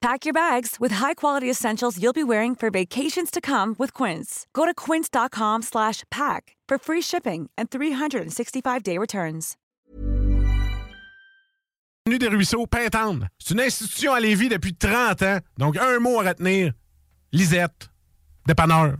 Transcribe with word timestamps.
Pack 0.00 0.24
your 0.24 0.32
bags 0.32 0.76
with 0.78 0.92
high-quality 0.92 1.50
essentials 1.50 2.00
you'll 2.00 2.12
be 2.12 2.22
wearing 2.22 2.54
for 2.54 2.70
vacations 2.70 3.32
to 3.32 3.40
come 3.40 3.74
with 3.80 3.92
Quince. 3.92 4.46
Go 4.52 4.64
to 4.64 4.72
quince.com 4.72 5.62
slash 5.62 6.04
pack 6.10 6.54
for 6.68 6.78
free 6.78 7.02
shipping 7.02 7.50
and 7.58 7.68
365-day 7.68 8.96
returns. 8.96 9.56
Avenue 12.06 12.18
des 12.20 12.28
Ruisseaux, 12.28 12.66
Pintendre. 12.66 13.26
C'est 13.38 13.52
une 13.54 13.60
institution 13.60 14.14
à 14.14 14.20
Lévis 14.20 14.48
depuis 14.48 14.74
30 14.74 15.22
ans. 15.22 15.38
Donc, 15.58 15.76
un 15.76 15.98
mot 15.98 16.20
à 16.20 16.28
retenir. 16.28 16.72
Lisette. 17.32 17.90
Dépanneur. 18.46 18.96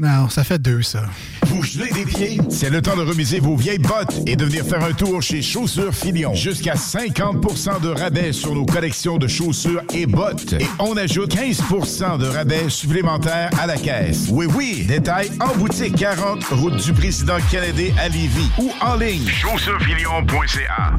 Non, 0.00 0.30
ça 0.30 0.44
fait 0.44 0.58
deux, 0.58 0.80
ça. 0.80 1.02
Vous 1.48 1.62
gelez 1.62 1.90
des 1.90 2.06
pieds? 2.06 2.40
C'est 2.48 2.70
le 2.70 2.80
temps 2.80 2.96
de 2.96 3.02
remiser 3.02 3.38
vos 3.38 3.54
vieilles 3.54 3.78
bottes 3.78 4.22
et 4.26 4.34
de 4.34 4.46
venir 4.46 4.64
faire 4.64 4.82
un 4.82 4.94
tour 4.94 5.20
chez 5.20 5.42
Chaussures 5.42 5.94
Filion. 5.94 6.32
Jusqu'à 6.32 6.72
50% 6.72 7.82
de 7.82 7.90
rabais 7.90 8.32
sur 8.32 8.54
nos 8.54 8.64
collections 8.64 9.18
de 9.18 9.28
chaussures 9.28 9.82
et 9.92 10.06
bottes. 10.06 10.54
Et 10.54 10.66
on 10.78 10.96
ajoute 10.96 11.34
15% 11.34 12.16
de 12.16 12.26
rabais 12.26 12.70
supplémentaires 12.70 13.50
à 13.60 13.66
la 13.66 13.76
caisse. 13.76 14.28
Oui, 14.30 14.46
oui, 14.56 14.86
détail 14.88 15.32
en 15.38 15.54
boutique 15.58 15.96
40, 15.96 16.44
route 16.44 16.76
du 16.82 16.94
président 16.94 17.36
Kennedy 17.50 17.92
à 17.98 18.08
Lévis 18.08 18.48
ou 18.56 18.72
en 18.80 18.96
ligne. 18.96 19.28
Chaussurefilion.ca 19.28 20.94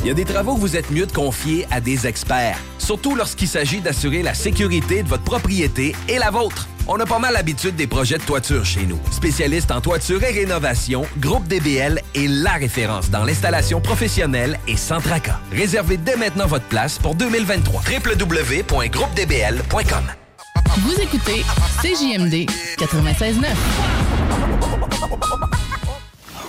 il 0.00 0.06
y 0.06 0.10
a 0.10 0.14
des 0.14 0.24
travaux 0.24 0.54
que 0.54 0.60
vous 0.60 0.76
êtes 0.76 0.90
mieux 0.90 1.06
de 1.06 1.12
confier 1.12 1.66
à 1.70 1.80
des 1.80 2.06
experts, 2.06 2.58
surtout 2.78 3.14
lorsqu'il 3.14 3.48
s'agit 3.48 3.80
d'assurer 3.80 4.22
la 4.22 4.34
sécurité 4.34 5.02
de 5.02 5.08
votre 5.08 5.24
propriété 5.24 5.96
et 6.08 6.18
la 6.18 6.30
vôtre. 6.30 6.68
On 6.86 6.98
a 6.98 7.04
pas 7.04 7.18
mal 7.18 7.34
l'habitude 7.34 7.76
des 7.76 7.86
projets 7.86 8.16
de 8.16 8.22
toiture 8.22 8.64
chez 8.64 8.86
nous. 8.86 8.98
Spécialiste 9.10 9.70
en 9.70 9.82
toiture 9.82 10.22
et 10.22 10.32
rénovation, 10.32 11.04
Groupe 11.18 11.46
DBL 11.46 12.00
est 12.14 12.28
la 12.28 12.52
référence 12.52 13.10
dans 13.10 13.24
l'installation 13.24 13.82
professionnelle 13.82 14.58
et 14.66 14.76
sans 14.76 15.00
tracas. 15.00 15.40
Réservez 15.52 15.98
dès 15.98 16.16
maintenant 16.16 16.46
votre 16.46 16.66
place 16.66 16.98
pour 16.98 17.14
2023. 17.14 17.82
www.groupedbl.com 17.82 20.04
Vous 20.78 20.94
écoutez 21.00 21.44
CJMD 21.82 22.48
96.9. 22.78 23.44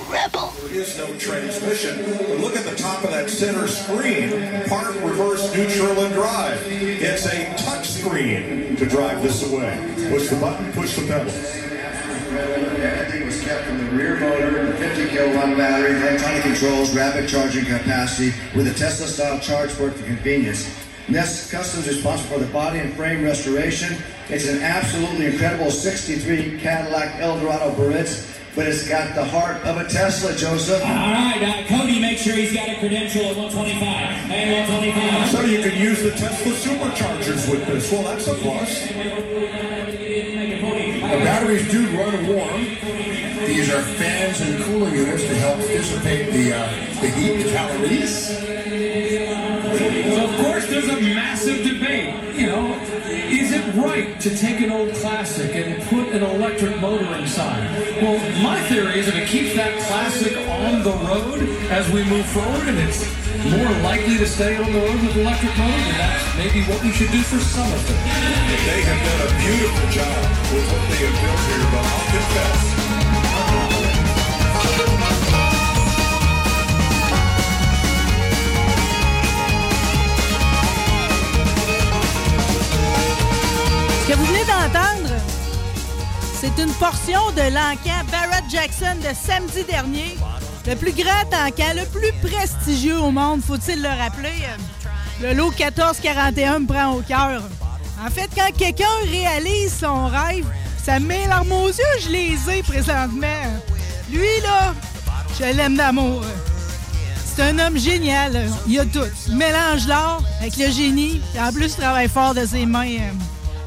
There 0.10 0.82
is 0.82 0.98
no 0.98 1.06
transmission. 1.18 2.04
But 2.18 2.40
look 2.40 2.56
at 2.56 2.66
the 2.66 2.76
top 2.76 3.04
of 3.04 3.12
that 3.12 3.30
center 3.30 3.68
screen. 3.68 4.66
Park, 4.68 4.96
reverse, 5.04 5.54
neutral, 5.56 6.00
and 6.00 6.14
drive. 6.14 6.60
It's 6.68 7.28
a 7.28 7.56
touch 7.58 7.88
screen 7.88 8.76
to 8.78 8.86
drive 8.88 9.22
this 9.22 9.44
away. 9.52 9.78
Push 10.10 10.30
the 10.30 10.38
button, 10.38 10.72
push 10.74 10.96
the 10.96 11.08
pedal. 11.08 11.32
Everything 12.82 13.26
was 13.26 13.42
kept 13.42 13.66
from 13.66 13.78
the 13.78 13.92
rear 13.92 14.20
motor, 14.20 14.68
the 14.68 14.74
50 14.78 15.10
kilowatt 15.10 15.58
battery, 15.58 15.96
electronic 15.96 16.44
controls, 16.44 16.96
rapid 16.96 17.28
charging 17.28 17.66
capacity 17.66 18.32
with 18.56 18.68
a 18.68 18.74
Tesla 18.74 19.08
style 19.08 19.40
charge 19.40 19.72
port 19.76 19.94
for 19.94 20.06
convenience. 20.06 20.70
Nest 21.08 21.52
Customs 21.52 21.88
responsible 21.88 22.38
for 22.38 22.40
the 22.40 22.52
body 22.52 22.80
and 22.80 22.94
frame 22.94 23.24
restoration. 23.24 23.98
It's 24.30 24.48
an 24.48 24.62
absolutely 24.62 25.26
incredible 25.26 25.72
63 25.72 26.60
Cadillac 26.60 27.20
Eldorado 27.20 27.74
Baritz 27.74 28.29
but 28.60 28.68
it's 28.68 28.86
got 28.90 29.16
the 29.16 29.24
heart 29.24 29.64
of 29.64 29.78
a 29.78 29.88
Tesla, 29.88 30.36
Joseph. 30.36 30.82
All 30.82 30.90
right, 30.90 31.42
uh, 31.42 31.64
Cody, 31.70 31.98
make 32.02 32.18
sure 32.18 32.34
he's 32.34 32.54
got 32.54 32.68
a 32.68 32.76
credential 32.78 33.24
at 33.28 33.38
125. 33.38 33.80
And 34.30 34.68
125. 34.68 35.32
So 35.32 35.44
you 35.48 35.62
can 35.62 35.80
use 35.80 36.04
the 36.04 36.12
Tesla 36.12 36.52
superchargers 36.52 37.50
with 37.50 37.66
this. 37.68 37.90
Well, 37.90 38.04
that's 38.04 38.28
a 38.28 38.34
plus. 38.36 38.86
The 38.86 38.98
batteries 41.24 41.72
do 41.72 41.88
run 41.98 42.28
warm. 42.28 42.66
These 43.48 43.72
are 43.72 43.82
fans 43.96 44.42
and 44.42 44.62
cooling 44.66 44.94
units 44.94 45.24
to 45.24 45.36
help 45.36 45.60
dissipate 45.60 46.34
the, 46.34 46.52
uh, 46.54 46.70
the 47.00 47.12
heat, 47.12 47.42
the 47.42 47.52
calories. 47.54 48.28
So, 48.28 50.26
of 50.26 50.36
course, 50.44 50.68
there's 50.68 50.90
a 50.90 51.00
massive 51.00 51.64
debate. 51.64 52.14
Right 53.76 54.20
to 54.22 54.36
take 54.36 54.62
an 54.62 54.72
old 54.72 54.94
classic 54.96 55.54
and 55.56 55.82
put 55.84 56.08
an 56.10 56.24
electric 56.24 56.80
motor 56.82 57.06
inside? 57.16 57.70
Well, 58.02 58.18
my 58.42 58.60
theory 58.64 59.00
is 59.00 59.08
if 59.08 59.16
it 59.16 59.28
keeps 59.28 59.56
that 59.56 59.80
classic 59.84 60.36
on 60.38 60.82
the 60.82 60.92
road 61.06 61.42
as 61.70 61.88
we 61.92 62.04
move 62.06 62.26
forward 62.26 62.68
and 62.68 62.80
it's 62.80 63.06
more 63.46 63.70
likely 63.84 64.18
to 64.18 64.26
stay 64.26 64.58
on 64.58 64.72
the 64.72 64.80
road 64.80 65.02
with 65.02 65.18
electric 65.18 65.56
motor, 65.56 65.78
then 65.78 65.98
that's 65.98 66.38
maybe 66.38 66.66
what 66.66 66.82
we 66.82 66.92
should 66.92 67.12
do 67.12 67.22
for 67.22 67.40
some 67.40 67.72
of 67.72 67.88
them. 67.88 67.98
They 68.66 68.82
have 68.82 69.00
done 69.06 69.28
a 69.28 69.40
beautiful 69.40 69.90
job 69.92 70.18
with 70.52 70.66
what 70.72 70.90
they 70.90 71.06
have 71.06 71.18
built 71.22 71.40
here, 71.48 71.72
but 71.72 71.86
I'll 71.86 72.06
confess. 72.10 72.79
C'est 86.56 86.64
une 86.64 86.74
portion 86.74 87.20
de 87.36 87.42
l'encan 87.54 88.06
Barrett 88.12 88.44
Jackson 88.50 88.96
de 89.02 89.14
samedi 89.14 89.64
dernier. 89.70 90.18
Le 90.68 90.76
plus 90.76 90.92
grand 90.92 91.26
encan, 91.46 91.74
le 91.76 91.86
plus 91.86 92.14
prestigieux 92.28 93.00
au 93.00 93.12
monde, 93.12 93.42
faut-il 93.42 93.82
le 93.82 93.90
rappeler? 93.90 94.34
Le 95.22 95.34
lot 95.34 95.52
1441 95.52 96.60
me 96.60 96.68
prend 96.68 96.94
au 96.94 97.02
cœur. 97.02 97.42
En 98.06 98.10
fait, 98.10 98.30
quand 98.36 98.52
quelqu'un 98.56 98.86
réalise 99.12 99.74
son 99.80 100.08
rêve, 100.08 100.46
ça 100.84 101.00
me 101.00 101.08
met 101.08 101.28
l'arme 101.28 101.52
aux 101.52 101.68
yeux, 101.68 102.00
je 102.02 102.10
les 102.10 102.38
ai 102.50 102.64
présentement. 102.64 103.28
Lui, 104.12 104.42
là, 104.44 104.74
je 105.38 105.56
l'aime 105.56 105.76
d'amour. 105.76 106.24
C'est 107.26 107.44
un 107.44 107.60
homme 107.60 107.78
génial. 107.78 108.48
Il 108.68 108.80
a 108.80 108.86
tout. 108.86 109.00
Il 109.28 109.36
mélange 109.36 109.88
l'art 109.88 110.22
avec 110.40 110.58
le 110.58 110.70
génie. 110.72 111.22
En 111.40 111.52
plus, 111.52 111.74
il 111.74 111.82
travaille 111.82 112.10
fort 112.10 112.34
de 112.34 112.46
ses 112.46 112.66
mains. 112.66 113.12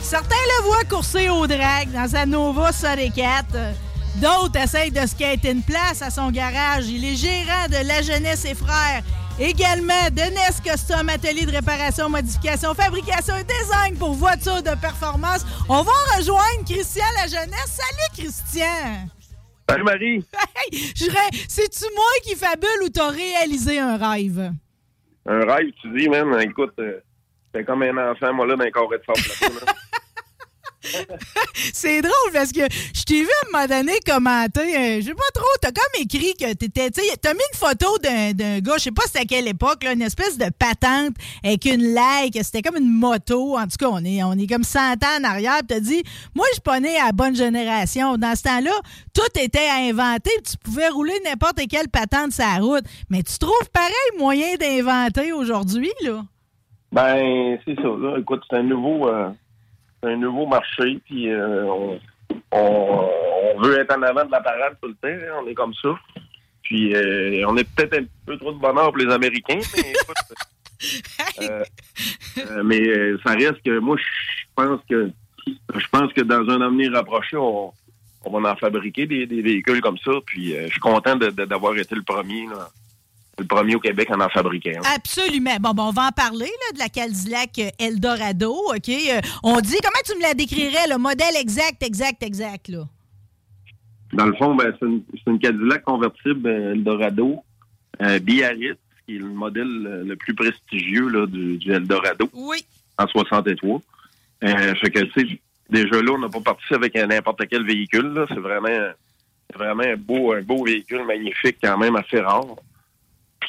Certains 0.03 0.35
le 0.59 0.65
voient 0.65 0.85
courser 0.85 1.29
au 1.31 1.47
drag 1.47 1.91
dans 1.93 2.09
sa 2.09 2.27
Nova 2.27 2.73
Soricat. 2.73 3.47
D'autres 4.21 4.57
essayent 4.57 4.91
de 4.91 5.07
skater 5.07 5.53
une 5.53 5.63
place 5.63 6.03
à 6.03 6.11
son 6.11 6.31
garage. 6.31 6.87
Il 6.89 7.05
est 7.05 7.17
gérant 7.17 7.67
de 7.69 7.87
La 7.87 8.03
Jeunesse 8.03 8.45
et 8.45 8.55
Frères. 8.55 9.03
Également 9.41 10.11
de 10.11 10.21
NES 10.21 10.61
Custom, 10.63 11.09
atelier 11.09 11.47
de 11.47 11.53
réparation, 11.53 12.11
modification, 12.11 12.75
fabrication 12.75 13.35
et 13.37 13.45
design 13.45 13.97
pour 13.99 14.13
voitures 14.13 14.63
de 14.63 14.79
performance. 14.79 15.47
On 15.69 15.83
va 15.83 15.93
rejoindre 16.17 16.65
Christian 16.67 17.07
La 17.17 17.27
Jeunesse. 17.27 17.79
Salut 17.81 18.13
Christian! 18.15 19.09
Salut 19.69 19.85
Marie! 19.85 20.25
Hey, 20.73 20.93
C'est-tu 21.49 21.85
moi 21.95 22.05
qui 22.23 22.35
fabule 22.37 22.83
ou 22.85 22.89
t'as 22.91 23.09
réalisé 23.09 23.79
un 23.79 23.97
rêve? 23.97 24.53
Un 25.27 25.41
rêve, 25.41 25.71
tu 25.81 25.89
dis, 25.97 26.09
même, 26.09 26.39
écoute, 26.41 26.75
euh, 26.79 27.01
t'es 27.53 27.65
comme 27.65 27.83
un 27.83 28.11
enfant, 28.11 28.33
moi, 28.33 28.47
là, 28.47 28.57
dans 28.57 28.65
un 28.65 28.71
carré 28.71 28.99
de 28.99 29.05
sable. 29.05 29.73
C'est 31.73 32.03
drôle 32.03 32.33
parce 32.33 32.53
que 32.53 32.61
je 32.95 33.03
t'ai 33.05 33.21
vu 33.21 33.29
à 33.29 33.47
un 33.47 33.53
moment 33.53 33.79
donné 33.79 33.99
commenter, 34.05 34.77
euh, 34.77 35.01
je 35.01 35.07
sais 35.07 35.15
pas 35.15 35.23
trop, 35.35 35.47
t'as 35.61 35.71
comme 35.71 36.01
écrit 36.01 36.35
que 36.35 36.53
t'étais, 36.55 36.91
tu 36.91 37.01
t'as 37.21 37.35
mis 37.35 37.41
une 37.53 37.59
photo 37.59 37.99
d'un 37.99 38.59
gars, 38.59 38.75
je 38.79 38.85
sais 38.85 38.91
pas 38.91 39.03
c'était 39.07 39.21
à 39.21 39.25
quelle 39.25 39.49
époque, 39.49 39.85
une 39.85 40.03
espèce 40.03 40.37
de 40.39 40.47
patente 40.59 41.15
avec 41.45 41.65
une 41.67 41.95
like, 41.95 42.37
c'était 42.43 42.63
comme 42.63 42.77
une 42.77 42.93
moto, 42.93 43.57
en 43.57 43.65
tout 43.65 43.77
cas, 43.79 43.89
on 43.91 44.05
est, 44.05 44.23
on 44.25 44.33
est 44.33 44.49
comme 44.49 44.65
100 44.65 44.79
ans 44.81 45.21
en 45.21 45.25
arrière, 45.25 45.59
pis 45.61 45.67
t'as 45.69 45.81
dit, 45.81 46.03
moi 46.35 46.47
je 46.51 46.55
suis 46.55 46.63
pas 46.63 46.81
né 46.81 46.97
à 46.97 47.07
la 47.07 47.13
bonne 47.13 47.37
génération, 47.37 48.17
dans 48.17 48.35
ce 48.35 48.43
temps-là, 48.43 48.75
tout 49.15 49.41
était 49.41 49.69
à 49.69 49.77
inventer, 49.77 50.31
pis 50.43 50.51
tu 50.51 50.59
pouvais 50.59 50.89
rouler 50.89 51.19
n'importe 51.25 51.61
quelle 51.71 51.89
patente 51.89 52.33
sur 52.33 52.45
la 52.45 52.59
route, 52.59 52.85
mais 53.09 53.23
tu 53.23 53.39
trouves 53.39 53.71
pareil 53.73 53.93
moyen 54.19 54.57
d'inventer 54.57 55.33
aujourd'hui, 55.33 55.93
là? 56.03 56.25
Ben, 56.93 57.59
c'est 57.65 57.75
ça, 57.77 57.89
là. 57.89 58.19
Écoute, 58.19 58.43
c'est 58.49 58.57
un 58.57 58.63
nouveau, 58.63 59.09
euh, 59.09 59.31
c'est 60.03 60.11
un 60.11 60.17
nouveau 60.17 60.47
marché, 60.47 61.01
puis 61.07 61.31
euh, 61.31 61.65
on, 61.65 62.01
on, 62.53 63.11
on 63.55 63.61
veut 63.63 63.81
être 63.81 63.97
en 63.97 64.03
avant 64.03 64.25
de 64.25 64.31
la 64.31 64.41
parade 64.41 64.77
tout 64.81 64.89
le 64.89 64.95
temps, 64.95 65.09
hein, 65.09 65.41
on 65.43 65.49
est 65.49 65.55
comme 65.55 65.75
ça. 65.75 65.89
Puis 66.63 66.95
euh, 66.95 67.45
on 67.49 67.57
est 67.57 67.69
peut-être 67.75 67.99
un 67.99 68.05
peu 68.27 68.37
trop 68.39 68.53
de 68.53 68.59
bonheur 68.59 68.93
pour 68.93 68.99
les 68.99 69.13
Américains, 69.13 69.61
mais 69.77 69.91
écoute, 69.91 71.41
euh, 71.41 71.65
euh, 72.39 72.63
mais 72.63 72.81
euh, 72.81 73.19
ça 73.25 73.33
reste 73.33 73.63
que 73.65 73.79
moi, 73.79 73.97
je 73.97 74.45
pense 74.55 74.81
que 74.89 75.11
je 75.47 75.89
pense 75.91 76.13
que 76.13 76.21
dans 76.21 76.49
un 76.51 76.61
avenir 76.61 76.93
rapproché, 76.93 77.37
on, 77.37 77.73
on 78.25 78.41
va 78.41 78.53
en 78.53 78.57
fabriquer 78.57 79.07
des, 79.07 79.27
des 79.27 79.43
véhicules 79.43 79.81
comme 79.81 79.99
ça. 79.99 80.13
Puis 80.27 80.55
euh, 80.55 80.67
je 80.67 80.73
suis 80.73 80.81
content 80.81 81.17
d'avoir 81.17 81.77
été 81.77 81.95
le 81.95 82.03
premier, 82.03 82.47
là, 82.47 82.69
le 83.39 83.47
premier 83.47 83.77
au 83.77 83.81
Québec 83.81 84.09
à 84.11 84.17
en 84.17 84.29
fabriquer. 84.29 84.77
Absolument. 84.95 85.57
Bon, 85.61 85.75
on 85.79 85.91
va 85.91 86.09
en 86.09 86.13
parler 86.13 86.47
là, 86.47 86.73
de 86.75 86.79
la 86.79 86.89
Cadillac 86.89 87.59
euh, 87.59 87.71
Eldorado, 87.79 88.53
OK? 88.53 88.89
Euh, 88.89 89.21
on 89.43 89.61
dit, 89.61 89.77
comment 89.83 90.03
tu 90.05 90.17
me 90.17 90.23
la 90.23 90.35
décrirais, 90.35 90.87
le 90.89 90.99
modèle 90.99 91.37
exact, 91.37 91.83
exact, 91.83 92.23
exact, 92.23 92.69
là? 92.69 92.87
Dans 94.13 94.27
le 94.27 94.35
fond, 94.35 94.55
ben, 94.55 94.75
c'est 94.79 94.87
une, 94.87 95.03
une 95.27 95.39
Cadillac 95.39 95.85
convertible 95.85 96.47
euh, 96.47 96.73
Eldorado 96.73 97.43
euh, 98.03 98.19
Biarritz, 98.19 98.79
qui 99.07 99.17
est 99.17 99.19
le 99.19 99.27
modèle 99.27 100.05
le 100.07 100.17
plus 100.17 100.35
prestigieux 100.35 101.09
là, 101.09 101.27
du, 101.27 101.57
du 101.57 101.73
Eldorado. 101.73 102.29
Oui. 102.35 102.65
En 102.99 103.07
63. 103.07 103.81
Euh, 104.45 104.75
fait 104.75 104.91
que, 104.91 105.01
tu 105.01 105.13
sais, 105.29 105.41
déjà 105.71 106.03
là, 106.03 106.13
on 106.13 106.19
n'a 106.19 106.29
pas 106.29 106.41
parti 106.41 106.75
avec 106.75 106.95
n'importe 106.95 107.47
quel 107.49 107.65
véhicule. 107.65 108.27
C'est 108.29 108.39
vraiment, 108.39 108.93
vraiment 109.55 109.83
un 109.83 109.97
beau, 109.97 110.33
un 110.33 110.43
beau 110.43 110.65
véhicule 110.65 111.05
magnifique, 111.07 111.57
quand 111.63 111.79
même 111.79 111.97
assez 111.97 112.21
rare. 112.21 112.57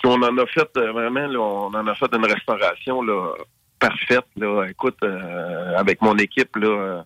On 0.05 0.21
en 0.21 0.37
a 0.37 0.45
fait 0.47 0.69
euh, 0.77 0.91
vraiment, 0.91 1.27
là, 1.27 1.39
on 1.39 1.73
en 1.73 1.87
a 1.87 1.95
fait 1.95 2.13
une 2.13 2.25
restauration 2.25 3.01
là, 3.01 3.31
parfaite. 3.79 4.25
Là. 4.35 4.65
Écoute, 4.69 4.97
euh, 5.03 5.77
avec 5.77 6.01
mon 6.01 6.17
équipe, 6.17 6.55
là, 6.57 6.67
euh, 6.67 7.01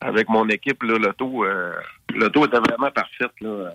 avec 0.00 0.28
mon 0.28 0.48
équipe, 0.48 0.82
là, 0.84 0.96
l'auto, 0.96 1.44
euh, 1.44 1.72
l'auto 2.14 2.46
était 2.46 2.60
vraiment 2.60 2.90
parfaite. 2.92 3.32
Là. 3.40 3.72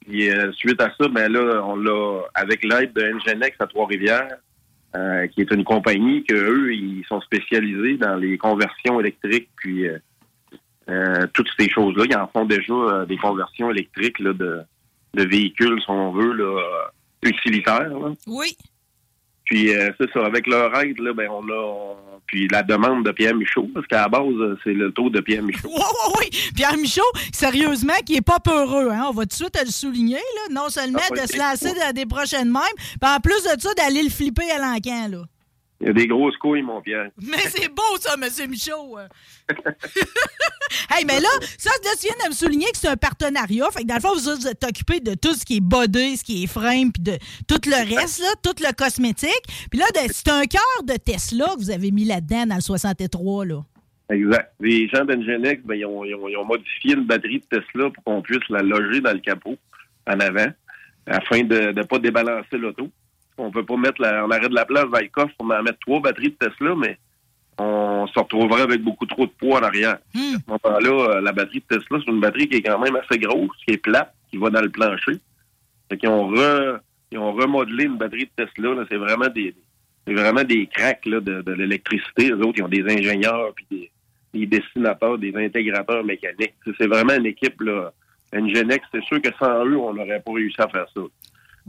Puis, 0.00 0.30
euh, 0.30 0.52
suite 0.52 0.80
à 0.80 0.90
ça, 0.98 1.08
ben 1.08 1.32
là, 1.32 1.62
on 1.64 1.76
l'a, 1.76 2.22
avec 2.34 2.64
l'aide 2.64 2.92
de 2.92 3.02
Ngenex 3.02 3.56
à 3.60 3.66
Trois-Rivières, 3.66 4.36
qui 5.32 5.40
est 5.40 5.50
une 5.52 5.62
compagnie 5.64 6.24
que 6.24 6.34
eux, 6.34 6.74
ils 6.74 7.04
sont 7.06 7.20
spécialisés 7.20 7.96
dans 7.96 8.16
les 8.16 8.36
conversions 8.36 8.98
électriques, 8.98 9.48
puis 9.56 9.86
toutes 11.32 11.48
ces 11.56 11.68
choses-là. 11.68 12.04
Ils 12.10 12.16
en 12.16 12.26
font 12.26 12.44
déjà 12.44 13.04
des 13.06 13.16
conversions 13.16 13.70
électriques 13.70 14.18
là, 14.18 14.32
de, 14.32 14.62
de 15.14 15.22
véhicules, 15.22 15.80
si 15.80 15.90
on 15.90 16.10
veut, 16.10 16.32
là, 16.32 16.90
utilitaires. 17.22 17.88
là. 17.88 18.12
Oui. 18.26 18.56
Puis 19.44 19.74
euh, 19.74 19.90
c'est 20.00 20.10
ça, 20.12 20.24
avec 20.24 20.46
leur 20.46 20.74
aide, 20.80 20.98
là, 21.00 21.12
ben 21.12 21.28
on 21.30 21.42
a 21.48 21.56
on- 21.56 21.96
puis 22.26 22.46
la 22.46 22.62
demande 22.62 23.04
de 23.04 23.10
Pierre 23.10 23.34
Michaud, 23.34 23.68
parce 23.74 23.84
qu'à 23.88 24.02
la 24.02 24.08
base, 24.08 24.22
c'est 24.62 24.72
le 24.72 24.92
taux 24.92 25.10
de 25.10 25.20
Pierre 25.20 25.42
Michaud. 25.42 25.68
Oui, 25.68 25.80
oui, 25.80 26.14
oui. 26.20 26.52
Pierre 26.54 26.76
Michaud, 26.76 27.02
sérieusement, 27.32 27.94
qui 28.06 28.14
est 28.14 28.20
pas 28.20 28.38
peureux, 28.38 28.88
hein? 28.92 29.06
On 29.08 29.12
va 29.12 29.22
tout 29.24 29.30
de 29.30 29.32
suite 29.34 29.58
le 29.64 29.70
souligner, 29.72 30.14
là. 30.36 30.54
Non 30.62 30.68
seulement 30.68 31.00
Ah, 31.10 31.12
de 31.20 31.26
se 31.26 31.36
lancer 31.36 31.72
des 31.92 32.06
prochaines 32.06 32.48
mêmes, 32.52 32.62
puis 32.78 33.10
en 33.10 33.18
plus 33.18 33.42
de 33.42 33.60
ça, 33.60 33.74
d'aller 33.74 34.04
le 34.04 34.10
flipper 34.10 34.48
à 34.52 34.58
l'encan, 34.58 35.08
là. 35.10 35.22
Il 35.80 35.86
y 35.86 35.90
a 35.90 35.92
des 35.94 36.06
grosses 36.06 36.36
couilles, 36.36 36.62
mon 36.62 36.82
Pierre. 36.82 37.08
Mais 37.22 37.38
c'est 37.48 37.68
beau, 37.68 37.96
ça, 38.00 38.14
M. 38.14 38.50
Michaud. 38.50 38.98
hey, 40.90 41.04
mais 41.06 41.20
là, 41.20 41.28
ça, 41.58 41.70
là, 41.70 41.90
tu 42.00 42.06
viens 42.06 42.16
de 42.24 42.28
me 42.30 42.34
souligner 42.34 42.66
que 42.70 42.76
c'est 42.78 42.88
un 42.88 42.96
partenariat. 42.96 43.66
Fait 43.72 43.82
que 43.82 43.86
dans 43.88 43.94
le 43.94 44.00
fond, 44.00 44.14
vous 44.14 44.36
vous 44.40 44.46
êtes 44.46 44.62
occupé 44.62 45.00
de 45.00 45.14
tout 45.14 45.34
ce 45.34 45.44
qui 45.44 45.56
est 45.56 45.60
body, 45.60 46.16
ce 46.18 46.24
qui 46.24 46.44
est 46.44 46.46
frame, 46.46 46.92
puis 46.92 47.02
de 47.02 47.18
tout 47.48 47.60
le 47.66 47.96
reste, 47.96 48.20
là, 48.20 48.28
tout 48.42 48.54
le 48.62 48.72
cosmétique. 48.74 49.42
Puis 49.70 49.78
là, 49.80 49.86
c'est 50.12 50.28
un 50.28 50.44
cœur 50.44 50.82
de 50.84 50.94
Tesla 50.96 51.46
que 51.56 51.60
vous 51.60 51.70
avez 51.70 51.90
mis 51.90 52.04
là-dedans 52.04 52.46
dans 52.46 52.54
le 52.56 52.60
63, 52.60 53.46
là. 53.46 53.62
Exact. 54.10 54.52
Les 54.60 54.88
gens 54.88 55.04
d'Engenex, 55.04 55.62
ben, 55.64 55.74
ils, 55.76 55.86
ont, 55.86 56.04
ils 56.04 56.14
ont- 56.14 56.28
ils 56.28 56.36
ont 56.36 56.44
modifié 56.44 56.94
une 56.94 57.06
batterie 57.06 57.40
de 57.50 57.58
Tesla 57.58 57.90
pour 57.90 58.04
qu'on 58.04 58.22
puisse 58.22 58.46
la 58.50 58.60
loger 58.62 59.00
dans 59.00 59.12
le 59.12 59.20
capot 59.20 59.56
en 60.06 60.18
avant, 60.20 60.48
afin 61.06 61.42
de 61.44 61.72
ne 61.72 61.82
pas 61.84 61.98
débalancer 61.98 62.58
l'auto. 62.58 62.88
On 63.40 63.50
peut 63.50 63.64
pas 63.64 63.76
mettre 63.76 64.00
la, 64.00 64.24
on 64.26 64.30
arrête 64.30 64.50
de 64.50 64.54
la 64.54 64.64
place 64.64 64.84
dans 64.90 64.98
le 64.98 65.08
coffre 65.08 65.34
pour 65.38 65.46
en 65.52 65.62
mettre 65.62 65.78
trois 65.80 66.00
batteries 66.00 66.30
de 66.30 66.46
Tesla, 66.46 66.74
mais 66.76 66.98
on 67.58 68.06
se 68.06 68.18
retrouverait 68.18 68.62
avec 68.62 68.82
beaucoup 68.82 69.06
trop 69.06 69.26
de 69.26 69.32
poids 69.32 69.60
en 69.60 69.62
arrière. 69.62 69.98
À 70.34 70.38
ce 70.38 70.50
moment-là, 70.66 71.16
euh, 71.16 71.20
la 71.20 71.32
batterie 71.32 71.62
de 71.68 71.76
Tesla, 71.76 71.98
c'est 72.04 72.10
une 72.10 72.20
batterie 72.20 72.48
qui 72.48 72.56
est 72.56 72.62
quand 72.62 72.78
même 72.78 72.96
assez 72.96 73.18
grosse, 73.18 73.50
qui 73.66 73.74
est 73.74 73.76
plate, 73.78 74.14
qui 74.30 74.36
va 74.38 74.50
dans 74.50 74.62
le 74.62 74.70
plancher. 74.70 75.12
Fait 75.90 75.98
qu'ils 75.98 76.08
ont, 76.08 76.30
re- 76.32 76.78
ils 77.10 77.18
ont 77.18 77.32
remodelé 77.32 77.84
une 77.84 77.98
batterie 77.98 78.30
de 78.36 78.44
Tesla. 78.44 78.74
là. 78.74 78.84
C'est 78.88 78.96
vraiment 78.96 79.28
des 79.28 79.54
c'est 80.06 80.14
vraiment 80.14 80.42
des 80.44 80.66
cracks 80.66 81.04
là, 81.04 81.20
de, 81.20 81.42
de 81.42 81.52
l'électricité. 81.52 82.28
Les 82.28 82.32
autres, 82.32 82.54
ils 82.56 82.62
ont 82.62 82.68
des 82.68 82.82
ingénieurs 82.84 83.52
puis 83.54 83.66
des, 83.70 83.90
des 84.32 84.46
dessinateurs, 84.46 85.18
des 85.18 85.34
intégrateurs 85.36 86.02
mécaniques. 86.02 86.54
C'est 86.64 86.72
c'est 86.78 86.86
vraiment 86.86 87.14
une 87.14 87.26
équipe 87.26 87.60
là. 87.60 87.92
Ngenex, 88.32 88.82
c'est 88.92 89.02
sûr 89.04 89.20
que 89.20 89.28
sans 89.38 89.64
eux, 89.66 89.76
on 89.76 89.92
n'aurait 89.92 90.22
pas 90.24 90.32
réussi 90.32 90.60
à 90.60 90.68
faire 90.68 90.86
ça. 90.94 91.00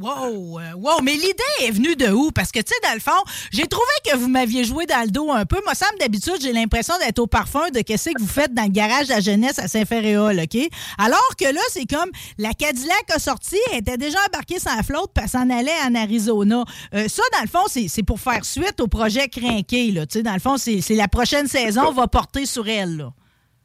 Wow, 0.01 0.59
euh, 0.59 0.73
wow, 0.77 1.01
mais 1.03 1.13
l'idée 1.13 1.67
est 1.67 1.69
venue 1.69 1.95
de 1.95 2.07
où? 2.07 2.31
Parce 2.31 2.51
que, 2.51 2.59
tu 2.59 2.73
sais, 2.73 2.87
dans 2.87 2.95
le 2.95 2.99
fond, 2.99 3.23
j'ai 3.51 3.67
trouvé 3.67 3.85
que 4.03 4.17
vous 4.17 4.27
m'aviez 4.27 4.63
joué 4.63 4.87
dans 4.87 5.03
le 5.03 5.11
dos 5.11 5.31
un 5.31 5.45
peu. 5.45 5.57
Moi, 5.63 5.75
Sam, 5.75 5.89
d'habitude, 5.99 6.37
j'ai 6.41 6.53
l'impression 6.53 6.95
d'être 7.05 7.19
au 7.19 7.27
parfum 7.27 7.69
de 7.69 7.81
qu'est-ce 7.81 8.09
que 8.09 8.19
vous 8.19 8.27
faites 8.27 8.51
dans 8.51 8.63
le 8.63 8.71
garage 8.71 9.09
de 9.09 9.13
la 9.13 9.19
jeunesse 9.19 9.59
à 9.59 9.67
Saint-Féréol, 9.67 10.39
OK? 10.39 10.57
Alors 10.97 11.35
que 11.39 11.45
là, 11.45 11.61
c'est 11.69 11.85
comme 11.85 12.09
la 12.39 12.53
Cadillac 12.53 13.05
a 13.13 13.19
sorti, 13.19 13.57
elle 13.71 13.79
était 13.79 13.97
déjà 13.97 14.17
embarquée 14.27 14.57
sans 14.57 14.81
flotte, 14.81 15.11
puis 15.13 15.23
elle 15.23 15.29
s'en 15.29 15.49
allait 15.51 15.69
en 15.87 15.93
Arizona. 15.93 16.63
Euh, 16.95 17.07
ça, 17.07 17.21
dans 17.33 17.43
le 17.43 17.47
fond, 17.47 17.67
c'est 17.67 18.03
pour 18.03 18.19
faire 18.19 18.43
suite 18.43 18.79
au 18.79 18.87
projet 18.87 19.27
Crinqué, 19.27 19.91
là. 19.91 20.07
Tu 20.07 20.17
sais, 20.17 20.23
dans 20.23 20.33
le 20.33 20.39
fond, 20.39 20.57
c'est 20.57 20.81
la 20.95 21.07
prochaine 21.07 21.45
saison 21.45 21.91
va 21.91 22.07
porter 22.07 22.47
sur 22.47 22.67
elle, 22.67 22.97
là. 22.97 23.13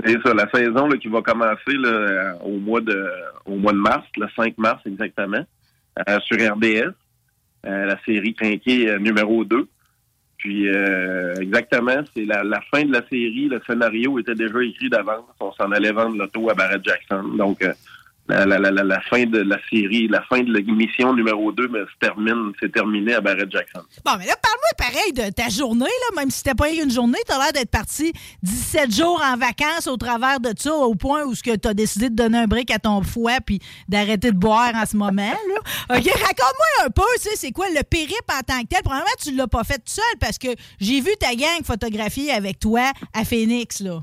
C'est 0.04 0.20
ça, 0.22 0.34
la 0.34 0.48
saison 0.50 0.86
là, 0.88 0.98
qui 0.98 1.08
va 1.08 1.22
commencer 1.22 1.76
au 2.44 2.58
mois 2.58 2.82
de 2.82 3.10
au 3.46 3.56
mois 3.56 3.72
de 3.72 3.78
mars, 3.78 4.04
le 4.18 4.26
5 4.36 4.58
mars 4.58 4.82
exactement, 4.84 5.44
sur 6.20 6.36
RDS, 6.36 6.92
euh, 7.66 7.86
la 7.86 7.98
série 8.04 8.34
Trinqué 8.34 8.88
euh, 8.90 8.98
numéro 8.98 9.44
2. 9.44 9.66
Puis 10.38 10.68
euh, 10.68 11.34
exactement, 11.40 12.04
c'est 12.14 12.24
la, 12.24 12.44
la 12.44 12.60
fin 12.70 12.84
de 12.84 12.92
la 12.92 13.00
série, 13.08 13.48
le 13.48 13.60
scénario 13.66 14.18
était 14.18 14.34
déjà 14.34 14.62
écrit 14.62 14.88
d'avance. 14.88 15.24
On 15.40 15.52
s'en 15.52 15.72
allait 15.72 15.92
vendre 15.92 16.16
l'auto 16.16 16.48
à 16.50 16.54
Barrett 16.54 16.84
Jackson. 16.84 17.24
Donc 17.36 17.62
euh, 17.62 17.72
la, 18.28 18.44
la, 18.46 18.70
la, 18.70 19.00
fin 19.02 19.24
de 19.24 19.38
la 19.38 19.58
série, 19.70 20.08
la 20.08 20.22
fin 20.22 20.40
de 20.40 20.52
l'émission 20.52 21.14
numéro 21.14 21.52
2 21.52 21.68
mais, 21.68 21.80
se 21.80 21.98
termine, 22.00 22.52
c'est 22.60 22.72
terminé 22.72 23.14
à 23.14 23.20
Barrett 23.20 23.50
Jackson. 23.50 23.82
Bon, 24.04 24.12
mais 24.18 24.26
là, 24.26 24.34
parle-moi 24.42 24.70
pareil 24.76 25.12
de 25.12 25.32
ta 25.32 25.48
journée, 25.48 25.84
là, 25.84 26.20
même 26.20 26.30
si 26.30 26.38
c'était 26.38 26.54
pas 26.54 26.70
une 26.70 26.90
journée, 26.90 27.18
t'as 27.26 27.38
l'air 27.38 27.52
d'être 27.52 27.70
parti 27.70 28.12
17 28.42 28.94
jours 28.94 29.22
en 29.24 29.36
vacances 29.36 29.86
au 29.86 29.96
travers 29.96 30.40
de 30.40 30.50
ça, 30.56 30.74
au 30.74 30.94
point 30.94 31.24
où 31.24 31.34
tu 31.34 31.50
as 31.50 31.74
décidé 31.74 32.10
de 32.10 32.14
donner 32.14 32.38
un 32.38 32.46
break 32.46 32.70
à 32.70 32.78
ton 32.78 33.02
foie 33.02 33.38
puis 33.44 33.60
d'arrêter 33.88 34.32
de 34.32 34.38
boire 34.38 34.72
en 34.74 34.86
ce 34.86 34.96
moment. 34.96 35.22
Là. 35.22 35.58
OK, 35.96 36.04
raconte-moi 36.04 36.84
un 36.84 36.90
peu, 36.90 37.02
tu 37.16 37.22
sais, 37.22 37.36
c'est 37.36 37.52
quoi 37.52 37.66
le 37.68 37.82
périple 37.82 38.14
en 38.32 38.40
tant 38.40 38.60
que 38.62 38.68
tel? 38.68 38.82
Probablement, 38.82 39.10
tu 39.22 39.32
l'as 39.34 39.46
pas 39.46 39.64
fait 39.64 39.78
tout 39.78 39.92
seul 39.92 40.18
parce 40.20 40.38
que 40.38 40.48
j'ai 40.80 41.00
vu 41.00 41.10
ta 41.20 41.34
gang 41.34 41.64
photographier 41.64 42.32
avec 42.32 42.58
toi 42.58 42.92
à 43.12 43.24
Phoenix, 43.24 43.80
là. 43.80 44.02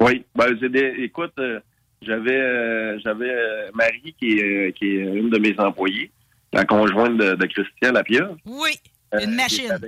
Oui, 0.00 0.24
ben, 0.34 0.54
des, 0.54 0.94
écoute, 0.98 1.32
euh, 1.40 1.58
j'avais 2.02 2.40
euh, 2.40 2.98
j'avais 3.00 3.30
euh, 3.30 3.70
Marie 3.74 4.14
qui 4.18 4.38
est, 4.38 4.68
euh, 4.68 4.70
qui 4.72 4.86
est 4.86 5.02
une 5.02 5.30
de 5.30 5.38
mes 5.38 5.58
employées, 5.58 6.10
la 6.52 6.64
conjointe 6.64 7.16
de, 7.16 7.34
de 7.34 7.46
Christian 7.46 7.92
Lapierre. 7.92 8.30
Oui, 8.46 8.70
euh, 9.14 9.20
une 9.20 9.34
machine. 9.34 9.78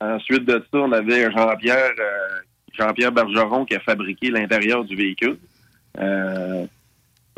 Ensuite 0.00 0.44
de 0.44 0.64
ça, 0.70 0.78
on 0.78 0.92
avait 0.92 1.30
Jean-Pierre 1.32 1.92
euh, 1.98 2.40
Jean-Pierre 2.78 3.12
Bergeron 3.12 3.64
qui 3.64 3.74
a 3.74 3.80
fabriqué 3.80 4.30
l'intérieur 4.30 4.84
du 4.84 4.94
véhicule. 4.94 5.38
Euh, 5.98 6.66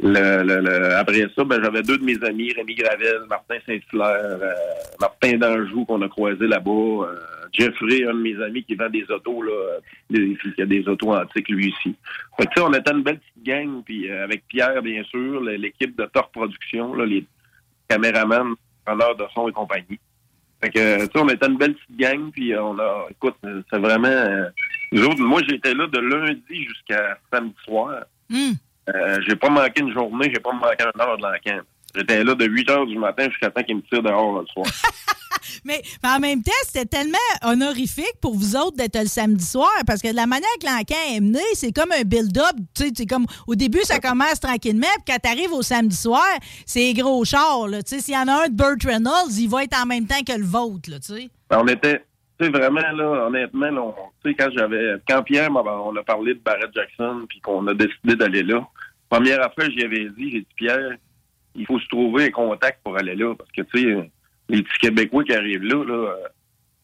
le, 0.02 0.42
le- 0.42 0.60
le- 0.60 0.96
après 0.96 1.26
ça, 1.36 1.44
ben, 1.44 1.62
j'avais 1.62 1.82
deux 1.82 1.98
de 1.98 2.04
mes 2.04 2.22
amis, 2.24 2.52
Rémi 2.52 2.74
Gravel, 2.74 3.22
Martin 3.28 3.56
Saint-Hilaire, 3.66 4.38
euh, 4.42 4.52
Martin 5.00 5.36
d'Anjou 5.38 5.84
qu'on 5.84 6.00
a 6.02 6.08
croisé 6.08 6.46
là-bas, 6.46 6.70
euh, 6.70 7.16
Jeffrey, 7.52 8.04
un 8.04 8.14
de 8.14 8.20
mes 8.20 8.42
amis 8.42 8.62
qui 8.64 8.74
vend 8.76 8.88
des 8.88 9.04
autos, 9.10 9.42
là, 9.42 9.78
des- 10.08 10.36
qui 10.54 10.62
a 10.62 10.66
des 10.66 10.86
autos 10.88 11.12
antiques 11.12 11.48
lui 11.48 11.68
ici. 11.68 11.94
Fait 12.38 12.46
que, 12.46 12.60
on 12.60 12.72
était 12.72 12.92
une 12.92 13.02
belle 13.02 13.18
petite 13.18 13.42
gang, 13.44 13.82
puis 13.84 14.10
euh, 14.10 14.24
avec 14.24 14.46
Pierre, 14.48 14.80
bien 14.82 15.02
sûr, 15.04 15.40
l'équipe 15.40 15.96
de 15.96 16.04
Torque 16.06 16.32
Production, 16.32 16.94
là, 16.94 17.04
les 17.06 17.24
caméramans, 17.88 18.54
preneurs 18.84 19.16
de 19.16 19.24
son 19.34 19.48
et 19.48 19.52
compagnie. 19.52 19.98
Fait 20.62 20.70
que, 20.70 20.98
tu 21.00 21.04
sais, 21.06 21.10
on 21.16 21.28
était 21.28 21.46
une 21.46 21.56
belle 21.56 21.74
petite 21.74 21.96
gang, 21.96 22.30
puis 22.30 22.52
euh, 22.52 22.62
on 22.62 22.78
a, 22.78 23.06
écoute, 23.10 23.34
euh, 23.44 23.62
c'est 23.70 23.78
vraiment, 23.78 24.08
euh, 24.08 24.44
nous 24.92 25.04
autres, 25.04 25.20
moi, 25.22 25.40
j'étais 25.48 25.74
là 25.74 25.86
de 25.86 25.98
lundi 25.98 26.64
jusqu'à 26.66 27.18
samedi 27.32 27.54
soir. 27.64 28.04
Hmm. 28.28 28.52
Euh, 28.88 29.18
j'ai 29.28 29.36
pas 29.36 29.50
manqué 29.50 29.80
une 29.80 29.92
journée, 29.92 30.30
j'ai 30.32 30.40
pas 30.40 30.52
manqué 30.52 30.84
une 30.94 31.00
heure 31.00 31.16
de 31.16 31.22
l'enquête. 31.22 31.64
J'étais 31.94 32.22
là 32.22 32.34
de 32.34 32.46
8 32.46 32.70
heures 32.70 32.86
du 32.86 32.98
matin 32.98 33.28
jusqu'à 33.28 33.50
temps 33.50 33.62
qu'ils 33.62 33.76
me 33.76 33.82
tirent 33.82 34.02
dehors 34.02 34.36
là, 34.36 34.40
le 34.42 34.46
soir. 34.46 34.66
Mais, 35.64 35.82
mais 36.02 36.08
en 36.08 36.20
même 36.20 36.42
temps, 36.42 36.52
c'était 36.64 36.84
tellement 36.84 37.18
honorifique 37.42 38.14
pour 38.20 38.34
vous 38.34 38.56
autres 38.56 38.76
d'être 38.76 38.98
le 38.98 39.06
samedi 39.06 39.44
soir 39.44 39.70
parce 39.86 40.00
que 40.00 40.08
de 40.08 40.16
la 40.16 40.26
manière 40.26 40.48
que 40.60 40.66
l'encan 40.66 40.94
est 41.14 41.20
mené, 41.20 41.42
c'est 41.54 41.72
comme 41.72 41.92
un 41.92 42.02
build-up. 42.02 42.56
C'est 42.74 43.06
comme 43.06 43.26
au 43.46 43.54
début, 43.54 43.80
ça 43.82 43.98
commence 43.98 44.40
tranquillement, 44.40 44.86
puis 45.04 45.14
quand 45.14 45.18
t'arrives 45.18 45.52
au 45.52 45.62
samedi 45.62 45.96
soir, 45.96 46.28
c'est 46.66 46.92
gros 46.94 47.24
char. 47.24 47.68
là. 47.68 47.82
Tu 47.82 47.96
sais, 47.96 48.00
s'il 48.00 48.14
y 48.14 48.18
en 48.18 48.28
a 48.28 48.44
un 48.44 48.48
de 48.48 48.54
Burt 48.54 48.82
Reynolds, 48.84 49.32
il 49.38 49.48
va 49.48 49.64
être 49.64 49.76
en 49.80 49.86
même 49.86 50.06
temps 50.06 50.22
que 50.26 50.36
le 50.36 50.44
vôtre. 50.44 50.90
Là, 50.90 50.98
tu 51.00 51.14
sais. 51.14 51.30
Ben, 51.48 51.60
on 51.62 51.66
était, 51.66 52.04
tu 52.40 52.46
sais, 52.46 52.50
vraiment, 52.50 52.80
là, 52.80 53.26
honnêtement, 53.26 53.70
là, 53.70 53.82
on- 53.82 53.94
tu 54.24 54.30
sais, 54.30 54.34
quand 54.34 54.48
j'avais, 54.56 54.94
quand 55.06 55.22
Pierre, 55.22 55.50
m'a- 55.50 55.60
on 55.60 55.94
a 55.96 56.02
parlé 56.02 56.34
de 56.34 56.40
Barrett 56.40 56.70
Jackson, 56.74 57.26
puis 57.28 57.40
qu'on 57.40 57.66
a 57.66 57.74
décidé 57.74 58.16
d'aller 58.16 58.42
là, 58.42 58.66
première 59.08 59.42
affaire, 59.44 59.68
j'y 59.70 59.84
avais 59.84 60.08
dit, 60.16 60.30
j'ai 60.30 60.40
dit, 60.40 60.46
Pierre, 60.56 60.92
il 61.54 61.66
faut 61.66 61.78
se 61.78 61.88
trouver 61.88 62.26
un 62.26 62.30
contact 62.30 62.80
pour 62.82 62.96
aller 62.96 63.14
là. 63.14 63.34
Parce 63.36 63.50
que, 63.52 63.62
tu 63.62 63.80
sais, 63.82 64.10
les 64.48 64.62
petits 64.62 64.78
Québécois 64.78 65.24
qui 65.24 65.34
arrivent 65.34 65.64
là, 65.64 65.84
là 65.84 65.94
euh, 65.94 66.14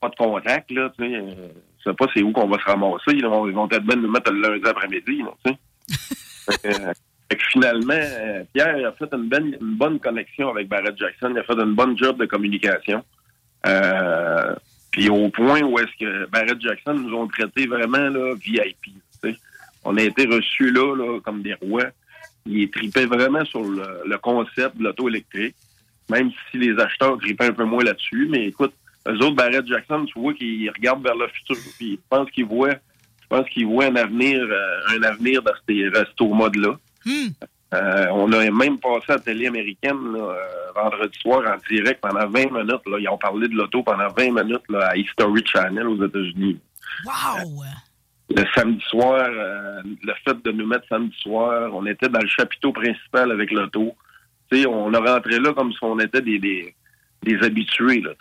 pas 0.01 0.09
de 0.09 0.17
contact, 0.17 0.71
là, 0.73 0.93
tu 0.99 1.05
sais, 1.09 1.17
euh, 1.17 1.49
je 1.79 1.91
sais 1.91 1.97
pas 1.97 2.07
c'est 2.15 2.23
où 2.23 2.33
qu'on 2.33 2.49
va 2.49 2.59
se 2.59 2.65
ramasser. 2.65 3.13
Ils 3.13 3.25
vont, 3.25 3.47
ils 3.49 3.55
vont 3.55 3.69
peut-être 3.69 3.85
bien 3.87 3.97
nous 3.97 4.11
mettre 4.11 4.33
le 4.33 4.41
lundi 4.41 4.69
après-midi, 4.69 5.19
là, 5.23 5.33
tu 5.45 5.53
sais. 5.53 5.59
Fait 6.47 6.63
que, 6.63 6.69
euh, 6.83 6.93
fait 7.31 7.37
que 7.39 7.45
finalement, 7.51 8.45
Pierre 8.53 8.87
a 8.89 8.93
fait 8.93 9.13
une, 9.13 9.29
bonne- 9.29 9.57
une 9.61 9.77
bonne 9.77 9.99
connexion 9.99 10.49
avec 10.51 10.69
Barrett 10.69 10.97
Jackson. 10.97 11.31
Il 11.33 11.39
a 11.39 11.43
fait 11.43 11.55
une 11.61 11.75
bonne 11.75 11.99
job 11.99 12.19
de 12.19 12.27
communication. 12.27 13.03
Euh, 13.67 14.55
puis 14.97 15.11
au 15.11 15.29
point 15.29 15.61
où 15.61 15.79
est-ce 15.79 15.95
que 16.01 16.27
Barrett 16.31 16.59
Jackson 16.59 16.95
nous 16.95 17.15
ont 17.15 17.29
traités 17.29 17.67
vraiment 17.67 18.09
là, 18.09 18.35
VIP. 18.35 18.95
On 19.85 19.95
a 19.99 20.03
été 20.03 20.25
reçus 20.25 20.71
là, 20.71 20.97
là 20.97 21.21
comme 21.21 21.43
des 21.43 21.53
rois. 21.53 21.89
Ils 22.47 22.71
tripaient 22.71 23.05
vraiment 23.05 23.45
sur 23.45 23.63
le, 23.63 24.17
concept 24.17 24.79
de 24.79 24.85
l'auto 24.85 25.11
électrique, 25.11 25.55
même 26.09 26.31
si 26.51 26.57
les 26.57 26.79
acheteurs 26.79 27.19
tripaient 27.19 27.45
un 27.45 27.53
peu 27.53 27.65
moins 27.65 27.85
là-dessus. 27.85 28.27
Mais 28.31 28.47
écoute, 28.47 28.73
eux 29.07 29.19
autres, 29.19 29.37
Barrett 29.37 29.67
Jackson, 29.67 30.07
tu 30.07 30.19
vois 30.19 30.33
qu'ils 30.33 30.71
regardent 30.71 31.03
vers 31.03 31.15
le 31.15 31.29
futur. 31.29 31.57
Puis 31.77 32.01
je 32.03 32.09
pense 32.09 32.31
qu'ils 32.31 32.47
voient, 32.47 33.85
un 33.85 33.97
avenir, 33.97 34.41
euh, 34.41 34.97
un 34.97 35.03
avenir 35.03 35.43
dans 35.43 35.53
ces 35.69 35.89
restos 35.89 36.33
mode-là. 36.33 36.79
Euh, 37.77 38.07
on 38.13 38.33
a 38.33 38.51
même 38.51 38.79
passé 38.79 39.05
à 39.09 39.13
la 39.15 39.19
télé 39.19 39.47
américaine 39.47 40.13
là, 40.13 40.19
euh, 40.19 40.73
vendredi 40.75 41.19
soir 41.21 41.43
en 41.47 41.57
direct 41.71 42.01
pendant 42.01 42.27
20 42.29 42.51
minutes. 42.53 42.87
Là. 42.87 42.99
Ils 42.99 43.09
ont 43.09 43.19
parlé 43.19 43.49
de 43.49 43.55
l'auto 43.55 43.83
pendant 43.83 44.09
20 44.09 44.43
minutes 44.43 44.65
là, 44.69 44.89
à 44.89 44.97
History 44.97 45.43
Channel 45.45 45.87
aux 45.87 46.05
États-Unis. 46.05 46.59
Wow! 47.05 47.65
Le 48.35 48.43
samedi 48.55 48.83
soir, 48.89 49.29
euh, 49.31 49.83
le 50.03 50.13
fait 50.25 50.43
de 50.43 50.51
nous 50.53 50.67
mettre 50.67 50.87
samedi 50.89 51.17
soir, 51.21 51.71
on 51.73 51.87
était 51.87 52.09
dans 52.09 52.21
le 52.21 52.29
chapiteau 52.29 52.73
principal 52.73 53.31
avec 53.31 53.51
l'auto. 53.51 53.95
On 54.53 54.95
a 54.95 54.99
rentré 55.15 55.39
là 55.39 55.53
comme 55.53 55.73
si 55.73 55.79
on 55.83 55.99
était 55.99 56.23
des, 56.23 56.39
des, 56.39 56.75
des 57.23 57.45
habitués, 57.45 58.01
là. 58.01 58.13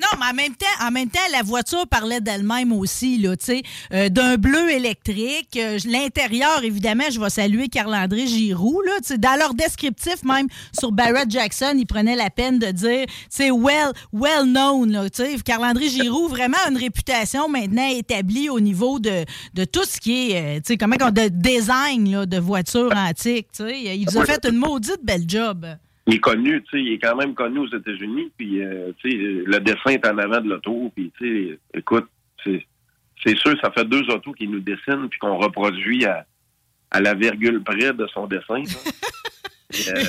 Non, 0.00 0.06
mais 0.20 0.26
en 0.30 0.34
même 0.34 0.54
temps, 0.54 0.86
en 0.86 0.92
même 0.92 1.10
temps, 1.10 1.18
la 1.32 1.42
voiture 1.42 1.84
parlait 1.88 2.20
d'elle-même 2.20 2.72
aussi, 2.72 3.18
là, 3.18 3.36
tu 3.36 3.46
sais, 3.46 3.62
euh, 3.92 4.08
d'un 4.08 4.36
bleu 4.36 4.70
électrique. 4.70 5.56
Euh, 5.56 5.78
L'intérieur, 5.86 6.62
évidemment, 6.62 7.04
je 7.10 7.18
vais 7.18 7.30
saluer 7.30 7.68
Carl-André 7.68 8.28
Giroux, 8.28 8.80
là, 8.82 8.92
tu 8.98 9.08
sais, 9.08 9.18
dans 9.18 9.36
leur 9.36 9.54
descriptif, 9.54 10.22
même 10.22 10.46
sur 10.78 10.92
Barrett 10.92 11.28
Jackson, 11.28 11.74
ils 11.76 11.86
prenaient 11.86 12.14
la 12.14 12.30
peine 12.30 12.60
de 12.60 12.70
dire, 12.70 13.06
tu 13.06 13.12
sais, 13.28 13.50
well, 13.50 13.92
well 14.12 14.44
known, 14.44 14.92
là, 14.92 15.10
tu 15.10 15.24
sais. 15.24 15.36
Carl-André 15.44 15.88
Giroux, 15.88 16.28
vraiment 16.28 16.58
une 16.70 16.76
réputation 16.76 17.48
maintenant 17.48 17.88
établie 17.88 18.48
au 18.50 18.60
niveau 18.60 19.00
de, 19.00 19.24
de 19.54 19.64
tout 19.64 19.84
ce 19.84 19.98
qui 19.98 20.30
est, 20.30 20.40
euh, 20.40 20.56
tu 20.58 20.74
sais, 20.74 20.76
comment 20.76 20.96
on 21.00 21.10
de 21.10 21.28
design, 21.28 22.08
là, 22.10 22.24
de 22.26 22.38
voitures 22.38 22.92
antiques, 22.94 23.48
tu 23.52 23.64
sais. 23.64 23.96
Il 23.96 24.08
vous 24.08 24.18
a 24.18 24.24
fait 24.24 24.46
une 24.46 24.58
maudite 24.58 25.00
belle 25.02 25.24
job. 25.26 25.66
Il 26.08 26.14
est 26.14 26.20
connu, 26.20 26.62
tu 26.62 26.70
sais, 26.70 26.82
il 26.82 26.92
est 26.94 26.98
quand 26.98 27.16
même 27.16 27.34
connu 27.34 27.58
aux 27.58 27.68
États-Unis, 27.68 28.32
puis, 28.38 28.62
euh, 28.62 28.92
tu 28.96 29.10
sais, 29.10 29.16
le 29.18 29.58
dessin 29.60 29.90
est 29.90 30.06
en 30.06 30.16
avant 30.16 30.40
de 30.40 30.48
l'auto, 30.48 30.90
puis, 30.96 31.12
tu 31.18 31.50
sais, 31.50 31.58
écoute, 31.74 32.08
c'est 32.44 33.36
sûr, 33.36 33.54
ça 33.60 33.70
fait 33.70 33.84
deux 33.84 34.08
autos 34.08 34.32
qui 34.32 34.48
nous 34.48 34.60
dessinent, 34.60 35.08
puis 35.10 35.18
qu'on 35.18 35.36
reproduit 35.36 36.06
à, 36.06 36.24
à 36.90 37.00
la 37.00 37.12
virgule 37.12 37.62
près 37.62 37.92
de 37.92 38.06
son 38.06 38.26
dessin. 38.26 38.62
euh, 39.74 40.04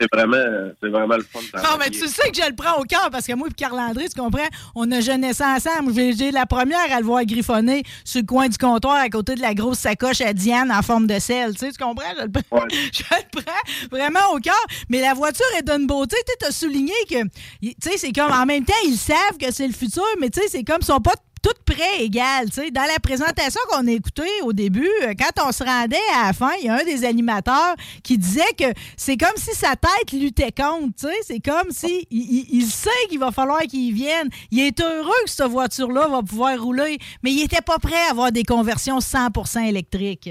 c'est 0.00 0.08
vraiment, 0.12 0.70
vraiment 0.82 1.16
le 1.16 1.22
fun. 1.22 1.40
de 1.40 1.58
Non, 1.62 1.76
mais 1.78 1.90
tu 1.90 2.06
sais 2.08 2.30
que 2.30 2.36
je 2.42 2.48
le 2.48 2.54
prends 2.56 2.80
au 2.80 2.84
cœur 2.84 3.08
parce 3.10 3.26
que 3.26 3.32
moi 3.34 3.48
et 3.48 3.54
Carl-André, 3.54 4.08
tu 4.08 4.20
comprends, 4.20 4.48
on 4.74 4.90
a 4.90 5.00
ça 5.32 5.54
ensemble. 5.56 5.94
J'ai 5.94 6.12
j'ai 6.16 6.30
la 6.30 6.46
première 6.46 6.92
à 6.92 6.98
le 7.00 7.04
voir 7.04 7.24
griffonner 7.24 7.82
sur 8.04 8.20
le 8.20 8.26
coin 8.26 8.48
du 8.48 8.58
comptoir 8.58 8.96
à 8.96 9.08
côté 9.08 9.34
de 9.34 9.40
la 9.40 9.54
grosse 9.54 9.78
sacoche 9.78 10.20
à 10.20 10.32
Diane 10.32 10.72
en 10.72 10.82
forme 10.82 11.06
de 11.06 11.18
sel. 11.18 11.52
Tu 11.54 11.66
sais, 11.66 11.72
tu 11.72 11.82
comprends? 11.82 12.04
Je 12.18 12.22
le, 12.24 12.30
prends- 12.30 12.66
je 12.70 13.02
le 13.10 13.42
prends 13.42 13.88
vraiment 13.90 14.32
au 14.32 14.38
cœur. 14.38 14.54
Mais 14.88 15.00
la 15.00 15.14
voiture 15.14 15.46
est 15.58 15.62
d'une 15.62 15.86
beauté. 15.86 16.16
Tu 16.40 16.46
as 16.46 16.50
souligné 16.52 16.94
que, 17.08 17.22
tu 17.62 17.74
sais, 17.82 17.96
c'est 17.96 18.12
comme, 18.12 18.32
en 18.32 18.46
même 18.46 18.64
temps, 18.64 18.72
ils 18.86 18.96
savent 18.96 19.38
que 19.40 19.52
c'est 19.52 19.66
le 19.66 19.72
futur, 19.74 20.02
mais 20.20 20.30
tu 20.30 20.40
sais, 20.40 20.48
c'est 20.48 20.64
comme, 20.64 20.78
ils 20.80 20.86
sont 20.86 21.00
pas 21.00 21.14
toutes 21.44 21.62
près 21.62 22.08
sais. 22.50 22.70
Dans 22.70 22.88
la 22.90 22.98
présentation 23.02 23.60
qu'on 23.68 23.86
a 23.86 23.90
écoutée 23.90 24.22
au 24.44 24.54
début, 24.54 24.88
euh, 25.02 25.12
quand 25.18 25.46
on 25.46 25.52
se 25.52 25.62
rendait 25.62 25.96
à 26.18 26.28
la 26.28 26.32
fin, 26.32 26.52
il 26.60 26.66
y 26.66 26.68
a 26.70 26.76
un 26.76 26.84
des 26.84 27.04
animateurs 27.04 27.74
qui 28.02 28.16
disait 28.16 28.40
que 28.58 28.64
c'est 28.96 29.18
comme 29.18 29.36
si 29.36 29.54
sa 29.54 29.76
tête 29.76 30.12
luttait 30.12 30.52
contre. 30.52 31.10
C'est 31.22 31.44
comme 31.44 31.70
si 31.70 32.06
il, 32.10 32.62
sait 32.62 32.88
qu'il 33.10 33.18
va 33.18 33.30
falloir 33.30 33.60
qu'il 33.60 33.92
vienne. 33.92 34.30
Il 34.50 34.60
est 34.60 34.80
heureux 34.80 35.12
que 35.24 35.30
cette 35.30 35.46
voiture-là 35.48 36.08
va 36.08 36.22
pouvoir 36.22 36.58
rouler, 36.60 36.98
mais 37.22 37.32
il 37.32 37.44
était 37.44 37.62
pas 37.64 37.78
prêt 37.78 38.06
à 38.08 38.12
avoir 38.12 38.32
des 38.32 38.44
conversions 38.44 38.98
100% 38.98 39.68
électriques. 39.68 40.30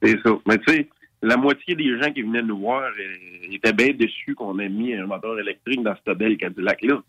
C'est 0.00 0.18
ça. 0.22 0.30
Mais 0.46 0.58
tu 0.58 0.72
sais, 0.72 0.88
la 1.22 1.36
moitié 1.36 1.74
des 1.74 2.00
gens 2.00 2.12
qui 2.12 2.22
venaient 2.22 2.42
nous 2.42 2.58
voir 2.58 2.82
euh, 2.82 3.52
étaient 3.52 3.72
bien 3.72 3.92
déçus 3.92 4.36
qu'on 4.36 4.58
ait 4.60 4.68
mis 4.68 4.94
un 4.94 5.06
moteur 5.06 5.38
électrique 5.40 5.82
dans 5.82 5.94
cette 6.04 6.16
belle 6.16 6.36
Cadillac-là. 6.36 7.02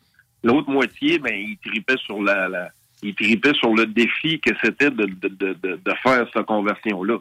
L'autre 0.43 0.69
moitié, 0.69 1.19
ben, 1.19 1.33
ils 1.35 1.57
tripaient 1.63 1.97
sur 1.97 2.21
la- 2.21 2.69
ils 3.03 3.15
tripaient 3.15 3.53
sur 3.53 3.73
le 3.73 3.85
défi 3.85 4.39
que 4.39 4.51
c'était 4.63 4.89
de, 4.89 5.05
de, 5.05 5.27
de, 5.27 5.53
de, 5.53 5.93
faire 6.01 6.25
cette 6.33 6.45
conversion-là. 6.45 7.17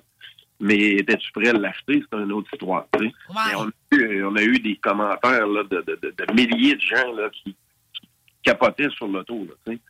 Mais 0.61 0.79
étais-tu 0.79 1.33
prêt 1.33 1.49
à 1.49 1.53
l'acheter? 1.53 2.03
C'est 2.11 2.19
une 2.19 2.33
autre 2.33 2.49
histoire. 2.53 2.87
tu 2.93 3.07
sais. 3.07 3.13
Mais 3.31 3.57
on, 3.57 3.67
a 3.67 3.97
eu, 3.97 4.25
on 4.25 4.37
a 4.37 4.43
eu 4.43 4.59
des 4.61 4.77
commentaires 4.77 5.47
là, 5.47 5.65
de, 5.65 5.83
de, 5.83 5.99
de, 6.01 6.15
de 6.17 6.33
milliers 6.33 6.77
de 6.77 6.81
gens 6.81 7.13
là, 7.17 7.29
qui, 7.31 7.57
qui 7.95 8.09
capotaient 8.45 8.91
sur 8.91 9.09
l'auto, 9.09 9.39
là, 9.45 9.55
tu 9.67 9.73
sais. 9.73 9.81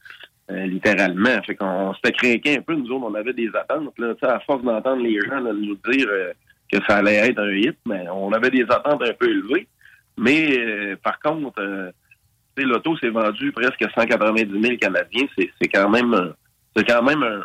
Euh, 0.51 0.67
littéralement. 0.67 1.41
Fait 1.47 1.55
qu'on 1.55 1.95
s'était 1.95 2.13
craqué 2.13 2.59
un 2.59 2.63
peu, 2.63 2.75
nous 2.75 2.91
autres, 2.91 3.07
on 3.07 3.15
avait 3.15 3.33
des 3.33 3.51
attentes. 3.55 3.97
Là, 3.99 4.15
à 4.23 4.41
force 4.41 4.63
d'entendre 4.63 5.03
les 5.03 5.21
gens 5.21 5.41
là, 5.41 5.53
nous 5.53 5.79
dire 5.91 6.07
euh, 6.11 6.33
que 6.71 6.79
ça 6.87 6.97
allait 6.97 7.29
être 7.29 7.39
un 7.39 7.53
hit, 7.53 7.77
mais 7.87 8.09
on 8.09 8.33
avait 8.33 8.51
des 8.51 8.65
attentes 8.65 9.03
un 9.03 9.13
peu 9.13 9.31
élevées. 9.31 9.69
Mais 10.19 10.59
euh, 10.59 10.97
par 11.03 11.21
contre, 11.21 11.93
l'auto 12.56 12.97
s'est 12.99 13.09
vendu 13.09 13.50
presque 13.52 13.85
190 13.94 14.61
000 14.61 14.76
Canadiens. 14.78 15.26
C'est 15.37 15.50
c'est 15.61 15.68
quand 15.68 15.88
même 15.88 16.12
un- 16.14 16.32
c'est 16.76 16.85
quand 16.85 17.02
même 17.02 17.23
un, 17.23 17.40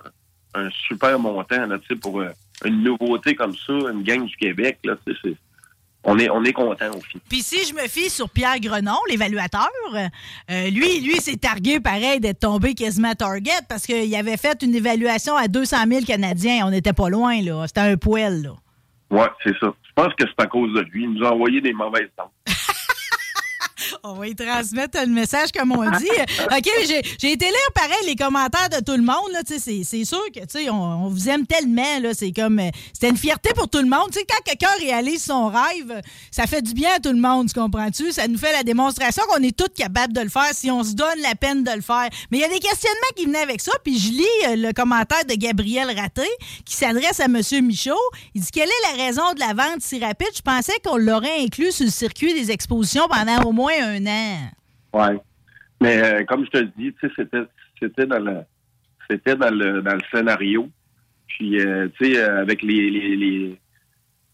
un 0.62 0.70
super 0.88 1.18
montant 1.20 1.66
là, 1.66 1.78
pour 2.02 2.20
euh, 2.22 2.30
une 2.66 2.84
nouveauté 2.84 3.36
comme 3.36 3.56
ça, 3.56 3.74
une 3.74 4.04
gang 4.04 4.26
du 4.26 4.36
Québec. 4.36 4.80
Là, 4.84 4.96
c'est- 5.06 5.36
on 6.04 6.18
est 6.20 6.30
on 6.30 6.44
est 6.44 6.54
content 6.54 6.90
au 6.90 7.02
final. 7.02 7.22
Puis 7.30 7.42
si 7.42 7.66
je 7.68 7.74
me 7.74 7.88
fie 7.88 8.10
sur 8.10 8.30
Pierre 8.30 8.60
Grenon, 8.60 8.96
l'évaluateur, 9.10 9.70
euh, 9.94 10.70
lui, 10.70 11.02
lui, 11.02 11.16
s'est 11.18 11.36
targué 11.38 11.80
pareil 11.80 12.20
d'être 12.22 12.40
tombé 12.40 12.74
quasiment 12.76 13.10
à 13.12 13.16
Target 13.16 13.50
parce 13.68 13.86
qu'il 13.86 14.16
avait 14.16 14.38
fait 14.38 14.62
une 14.64 14.74
évaluation 14.76 15.36
à 15.36 15.48
200 15.48 15.78
000 15.88 16.06
Canadiens. 16.06 16.66
On 16.66 16.70
n'était 16.72 16.94
pas 16.94 17.10
loin, 17.10 17.42
là. 17.42 17.66
C'était 17.68 17.82
un 17.82 17.98
poêle, 17.98 18.42
là. 18.44 18.52
Ouais, 19.10 19.28
c'est 19.44 19.58
ça. 19.60 19.74
Je 19.84 19.92
pense 19.96 20.14
que 20.16 20.24
c'est 20.28 20.44
à 20.44 20.48
cause 20.48 20.74
de 20.74 20.82
lui. 20.82 21.04
Il 21.04 21.14
nous 21.14 21.26
a 21.26 21.34
envoyé 21.34 21.60
des 21.60 21.74
mauvaises 21.74 22.10
dents. 22.18 22.32
On 24.04 24.14
va 24.14 24.28
y 24.28 24.36
transmettre 24.36 25.00
le 25.02 25.08
message, 25.08 25.50
comme 25.52 25.72
on 25.72 25.84
dit. 25.98 26.08
OK, 26.46 26.70
j'ai 26.88 27.02
j'ai 27.20 27.32
été 27.32 27.46
lire 27.46 27.72
pareil 27.74 27.98
les 28.06 28.16
commentaires 28.16 28.70
de 28.70 28.84
tout 28.84 28.96
le 28.98 29.04
monde. 29.04 29.32
C'est 29.46 30.06
sûr 30.06 30.24
que 30.34 30.70
on, 30.70 30.76
on 31.06 31.10
vous 31.10 31.30
aime 31.30 31.46
tellement. 31.46 31.84
C'est 32.14 32.32
comme. 32.32 32.60
euh, 32.60 32.70
C'était 32.94 33.10
une 33.10 33.18
fierté 33.18 33.52
pour 33.56 33.68
tout 33.70 33.80
le 33.80 33.86
monde. 33.90 34.10
Quand 34.14 34.42
quelqu'un 34.46 34.70
réalise 34.80 35.24
son 35.24 35.48
rêve, 35.48 36.02
ça 36.32 36.48
fait 36.48 36.62
du 36.62 36.74
bien 36.74 36.92
à 36.96 37.00
tout 37.00 37.12
le 37.12 37.20
monde, 37.20 37.48
tu 37.52 37.60
comprends-tu? 37.60 38.12
Ça 38.12 38.28
nous 38.28 38.38
fait 38.38 38.52
la 38.54 38.64
démonstration 38.64 39.24
qu'on 39.30 39.42
est 39.44 39.56
tous 39.56 39.70
capables 39.76 40.14
de 40.14 40.22
le 40.22 40.30
faire 40.30 40.50
si 40.54 40.70
on 40.72 40.84
se 40.84 40.94
donne 40.94 41.20
la 41.22 41.36
peine 41.36 41.64
de 41.64 41.72
le 41.72 41.82
faire. 41.82 42.08
Mais 42.32 42.38
il 42.38 42.42
y 42.42 42.46
a 42.46 42.50
des 42.50 42.60
questionnements 42.60 42.98
qui 43.16 43.26
venaient 43.26 43.40
avec 43.40 43.62
ça. 43.62 43.72
Puis 43.84 44.00
je 44.00 44.12
lis 44.12 44.26
euh, 44.48 44.56
le 44.56 44.74
commentaire 44.74 45.26
de 45.26 45.34
Gabriel 45.36 45.88
Raté 45.98 46.28
qui 46.66 46.76
s'adresse 46.76 47.20
à 47.20 47.26
M. 47.26 47.42
Michaud. 47.64 47.96
Il 48.36 48.42
dit 48.42 48.52
Quelle 48.52 48.70
est 48.70 48.98
la 48.98 49.04
raison 49.04 49.34
de 49.34 49.40
la 49.40 49.54
vente 49.54 49.82
si 49.82 50.00
rapide? 50.00 50.28
Je 50.36 50.42
pensais 50.42 50.74
qu'on 50.84 50.98
l'aurait 50.98 51.42
inclus 51.42 51.72
sur 51.72 51.86
le 51.86 51.92
circuit 51.92 52.34
des 52.34 52.52
expositions 52.52 53.08
pendant 53.10 53.42
au 53.50 53.52
moins 53.52 53.74
un 53.88 54.06
an. 54.06 54.52
Ouais. 54.94 55.20
Mais 55.82 56.02
euh, 56.02 56.24
comme 56.26 56.46
je 56.46 56.52
te 56.52 56.64
dis, 56.78 56.94
tu 56.94 57.08
sais, 57.08 57.14
c'était 57.16 57.44
c'était 57.80 58.06
dans 58.06 58.20
le 58.20 58.38
c'était 59.10 59.36
dans 59.36 59.54
le 59.54 59.82
dans 59.82 59.94
le 59.94 60.02
scénario. 60.12 60.70
Puis 61.28 61.60
euh, 61.60 61.88
tu 62.00 62.14
sais, 62.14 62.20
euh, 62.20 62.42
avec 62.42 62.62
les, 62.62 62.90
les, 62.90 63.16
les 63.16 63.60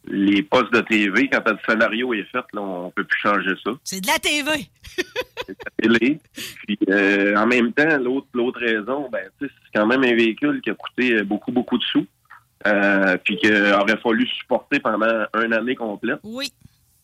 les 0.05 0.43
postes 0.43 0.73
de 0.73 0.81
TV, 0.81 1.29
quand 1.29 1.47
le 1.47 1.57
scénario 1.65 2.13
est 2.13 2.25
fait, 2.25 2.43
là, 2.53 2.61
on 2.61 2.91
peut 2.91 3.05
plus 3.05 3.19
changer 3.21 3.53
ça. 3.63 3.71
C'est 3.85 4.01
de 4.01 4.07
la 4.07 4.19
TV. 4.19 4.69
télé. 5.81 6.19
Puis 6.65 6.77
euh, 6.89 7.35
en 7.37 7.47
même 7.47 7.71
temps, 7.71 7.97
l'autre 7.97 8.27
l'autre 8.33 8.59
raison, 8.59 9.09
ben 9.09 9.29
c'est 9.39 9.49
quand 9.73 9.85
même 9.85 10.03
un 10.03 10.15
véhicule 10.15 10.61
qui 10.61 10.69
a 10.69 10.75
coûté 10.75 11.23
beaucoup, 11.23 11.51
beaucoup 11.51 11.77
de 11.77 11.83
sous. 11.83 12.05
Puis 13.23 13.37
qu'il 13.37 13.55
aurait 13.73 13.97
fallu 13.97 14.25
supporter 14.27 14.79
pendant 14.79 15.25
une 15.41 15.53
année 15.53 15.75
complète. 15.75 16.19
Oui. 16.23 16.53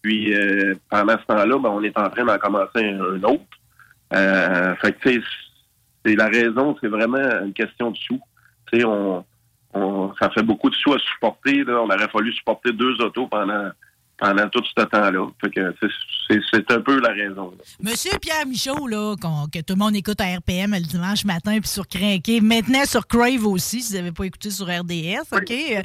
Puis 0.02 0.34
euh, 0.34 0.76
pendant 0.90 1.18
ce 1.20 1.26
temps-là, 1.26 1.58
ben, 1.60 1.70
on 1.70 1.84
est 1.84 1.98
en 1.98 2.10
train 2.10 2.26
d'en 2.26 2.38
commencer 2.38 2.84
un, 2.84 3.24
autre. 3.24 3.44
Euh, 4.14 4.76
fait 4.76 4.94
que 4.94 5.22
c'est 6.06 6.16
la 6.16 6.28
raison, 6.28 6.76
c'est 6.82 6.88
vraiment 6.88 7.44
une 7.44 7.54
question 7.54 7.92
de 7.92 7.98
sous. 7.98 8.20
Tu 8.72 8.80
sais, 8.80 8.86
on, 8.86 9.26
on, 9.74 10.14
ça 10.20 10.30
fait 10.30 10.44
beaucoup 10.44 10.70
de 10.70 10.76
sous 10.76 10.94
à 10.94 11.00
supporter. 11.00 11.64
Là. 11.64 11.82
On 11.82 11.90
aurait 11.90 12.08
fallu 12.10 12.32
supporter 12.34 12.72
deux 12.72 12.96
autos 13.02 13.28
pendant 13.28 13.70
pendant 14.20 14.50
tout 14.50 14.64
ce 14.64 14.84
temps-là. 14.84 15.28
C'est- 16.52 16.72
un 16.72 16.82
peu 16.82 17.00
la 17.00 17.10
raison. 17.10 17.52
là. 17.58 17.64
Monsieur 17.82 18.12
Pierre 18.22 18.46
Michaud, 18.46 18.88
là, 18.88 19.16
que 19.52 19.60
tout 19.62 19.74
le 19.74 19.80
monde 19.80 19.96
écoute 19.96 20.22
à 20.22 20.26
RPM 20.38 20.74
le 20.74 20.82
dimanche 20.82 21.26
matin, 21.26 21.58
puis 21.60 21.68
sur 21.70 21.88
Crinqué, 21.88 22.40
maintenant 22.42 22.86
sur 22.86 23.08
Crave 23.08 23.46
aussi, 23.48 23.82
si 23.82 23.94
vous 23.94 23.98
n'avez 23.98 24.12
pas 24.12 24.26
écouté 24.26 24.52
sur 24.52 24.68
RDS, 24.68 25.32
OK? 25.32 25.52
Euh, 25.52 25.82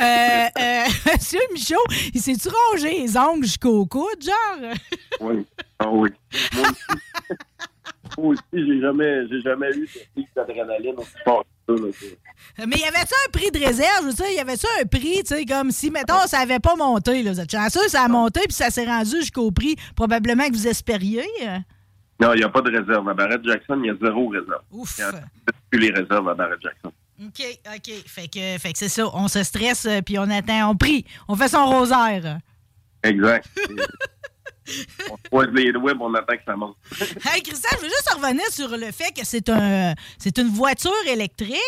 euh, 0.00 0.84
Monsieur 1.12 1.40
Michaud, 1.52 1.82
il 2.14 2.20
s'est-tu 2.20 2.48
rongé 2.48 3.00
les 3.00 3.16
ongles 3.16 3.44
jusqu'au 3.44 3.84
coude, 3.86 4.22
genre? 4.22 4.72
Oui. 5.20 5.44
Ah 5.80 5.88
oui. 5.90 6.10
Moi 6.54 6.68
aussi, 6.68 6.82
Moi 8.18 8.26
aussi, 8.28 8.42
j'ai 8.52 8.80
jamais, 8.80 9.26
jamais 9.42 9.70
eu 9.76 9.86
ce 9.86 9.98
pic 10.14 10.28
d'adrénaline 10.36 10.94
aussi 10.96 11.10
fort 11.24 11.44
Mais 11.68 12.76
y 12.76 12.84
avait-tu 12.84 13.14
un 13.26 13.30
prix 13.30 13.50
de 13.50 13.58
réserve? 13.58 14.02
Je 14.02 14.06
veux 14.06 14.12
dire, 14.12 14.30
y 14.30 14.38
avait-tu 14.38 14.66
un 14.80 14.84
prix, 14.86 15.22
tu 15.22 15.34
sais, 15.34 15.44
comme 15.44 15.70
si, 15.70 15.90
mettons, 15.90 16.26
ça 16.26 16.40
avait 16.40 16.58
pas 16.58 16.76
monté, 16.76 17.22
là, 17.22 17.32
vous 17.32 17.40
êtes 17.40 17.50
chanceux, 17.50 17.88
ça 17.88 18.02
a 18.02 18.08
monté, 18.08 18.40
puis 18.40 18.52
ça 18.52 18.70
s'est 18.70 18.86
rendu 18.86 19.16
jusqu'au 19.20 19.50
prix 19.50 19.76
probablement 19.94 20.46
que 20.48 20.52
vous 20.52 20.66
espériez? 20.66 21.26
Non, 22.20 22.32
il 22.32 22.38
n'y 22.38 22.44
a 22.44 22.48
pas 22.48 22.62
de 22.62 22.70
réserve. 22.76 23.08
À 23.08 23.14
Barrett 23.14 23.44
Jackson, 23.44 23.80
il 23.82 23.86
y 23.86 23.90
a 23.90 23.94
zéro 24.02 24.28
réserve. 24.28 24.62
Ouf. 24.72 24.98
Il 24.98 25.04
n'y 25.04 25.10
a 25.10 25.22
plus 25.70 25.80
les 25.80 25.90
réserves 25.90 26.28
à 26.28 26.34
Barrett 26.34 26.60
Jackson. 26.60 26.92
OK, 27.22 27.60
OK. 27.74 27.92
Fait 28.06 28.28
que, 28.28 28.58
fait 28.58 28.72
que 28.72 28.78
c'est 28.78 28.88
ça. 28.88 29.08
On 29.14 29.28
se 29.28 29.42
stresse, 29.42 29.86
euh, 29.86 30.02
puis 30.02 30.18
on 30.18 30.30
attend, 30.30 30.70
on 30.70 30.76
prie. 30.76 31.04
On 31.28 31.36
fait 31.36 31.48
son 31.48 31.66
rosaire. 31.66 32.38
Exact. 33.02 33.46
on 35.32 35.40
les 35.42 35.72
doigts, 35.72 35.92
puis 35.92 36.00
on 36.02 36.14
attend 36.14 36.34
que 36.36 36.44
ça 36.46 36.56
monte. 36.56 36.76
Hey, 37.32 37.42
Christian, 37.42 37.70
je 37.78 37.82
veux 37.84 37.88
juste 37.88 38.10
revenir 38.14 38.44
sur 38.50 38.68
le 38.76 38.90
fait 38.92 39.12
que 39.12 39.24
c'est 39.24 39.48
un, 39.48 39.94
c'est 40.18 40.38
une 40.38 40.48
voiture 40.48 40.92
électrique. 41.10 41.58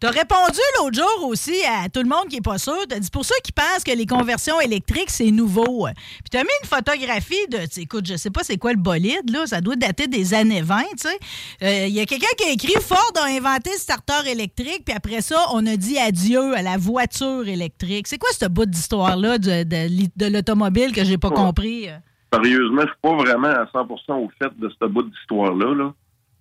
Tu 0.00 0.06
as 0.06 0.10
répondu 0.10 0.58
l'autre 0.78 0.94
jour 0.96 1.28
aussi 1.28 1.54
à 1.64 1.88
tout 1.88 2.00
le 2.02 2.08
monde 2.08 2.28
qui 2.28 2.36
est 2.36 2.40
pas 2.44 2.58
sûr. 2.58 2.76
Tu 2.88 2.98
dit 2.98 3.10
pour 3.10 3.24
ceux 3.24 3.34
qui 3.44 3.52
pensent 3.52 3.84
que 3.84 3.92
les 3.92 4.06
conversions 4.06 4.60
électriques, 4.60 5.10
c'est 5.10 5.30
nouveau. 5.30 5.86
Puis 5.86 6.30
tu 6.30 6.36
as 6.36 6.42
mis 6.44 6.50
une 6.62 6.68
photographie 6.68 7.46
de, 7.50 7.58
écoute, 7.80 8.06
je 8.06 8.16
sais 8.16 8.30
pas 8.30 8.42
c'est 8.44 8.56
quoi 8.58 8.72
le 8.72 8.78
bolide, 8.78 9.30
là. 9.30 9.46
Ça 9.46 9.60
doit 9.60 9.76
dater 9.76 10.06
des 10.06 10.34
années 10.34 10.62
20, 10.62 10.82
tu 10.82 10.86
sais. 11.08 11.18
Euh, 11.62 11.86
Il 11.86 11.94
y 11.94 12.00
a 12.00 12.06
quelqu'un 12.06 12.28
qui 12.36 12.44
a 12.44 12.50
écrit 12.50 12.74
Ford 12.80 13.12
a 13.16 13.24
inventé 13.26 13.70
le 13.72 13.78
starter 13.78 14.28
électrique, 14.30 14.82
puis 14.84 14.94
après 14.94 15.20
ça, 15.22 15.46
on 15.52 15.64
a 15.66 15.76
dit 15.76 15.98
adieu 15.98 16.54
à 16.56 16.62
la 16.62 16.76
voiture 16.76 17.46
électrique. 17.48 18.06
C'est 18.08 18.18
quoi 18.18 18.30
ce 18.38 18.46
bout 18.46 18.66
d'histoire-là 18.66 19.38
de, 19.38 19.62
de, 19.64 20.08
de 20.16 20.26
l'automobile 20.26 20.92
que 20.92 21.04
j'ai 21.04 21.18
pas 21.18 21.28
Ouais. 21.28 21.34
compris? 21.34 21.88
Sérieusement, 22.34 22.82
je 22.82 22.86
suis 22.88 22.96
pas 23.02 23.14
vraiment 23.16 23.48
à 23.48 23.64
100% 23.66 24.12
au 24.12 24.30
fait 24.38 24.58
de 24.58 24.68
ce 24.68 24.86
bout 24.86 25.02
d'histoire-là. 25.02 25.74
Là. 25.74 25.94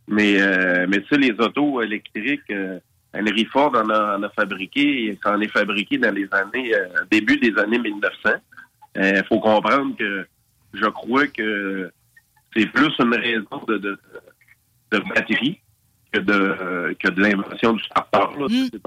Mais, 0.08 0.42
euh, 0.42 0.86
mais 0.90 1.02
tu 1.02 1.08
sais, 1.10 1.18
les 1.18 1.32
autos 1.40 1.82
électriques, 1.82 2.42
euh, 2.50 2.80
Henry 3.16 3.46
Ford 3.46 3.74
en 3.76 3.90
a, 3.90 4.18
en 4.18 4.24
a 4.24 4.30
fabriqué, 4.30 5.18
en 5.26 5.40
est 5.40 5.48
fabriqué 5.48 5.98
dans 5.98 6.14
les 6.14 6.28
années, 6.34 6.76
euh, 6.76 6.88
début 7.12 7.38
des 7.38 7.58
années 7.60 7.80
1900. 7.80 8.30
Il 8.96 9.24
faut 9.28 9.40
comprendre 9.40 9.96
que 9.98 10.28
je 10.74 10.86
crois 10.86 11.28
que 11.28 11.92
c'est 12.56 12.68
plus 12.68 12.94
une 13.00 13.16
raison 13.16 13.64
de, 13.68 13.78
de, 13.78 14.00
de 14.92 15.00
batterie 15.00 15.60
que 16.12 16.20
de, 16.20 16.96
que 17.00 17.10
de 17.10 17.22
l'invention 17.22 17.74
du 17.74 17.84
starter. 17.84 18.40
là. 18.40 18.48
C'est 18.50 18.80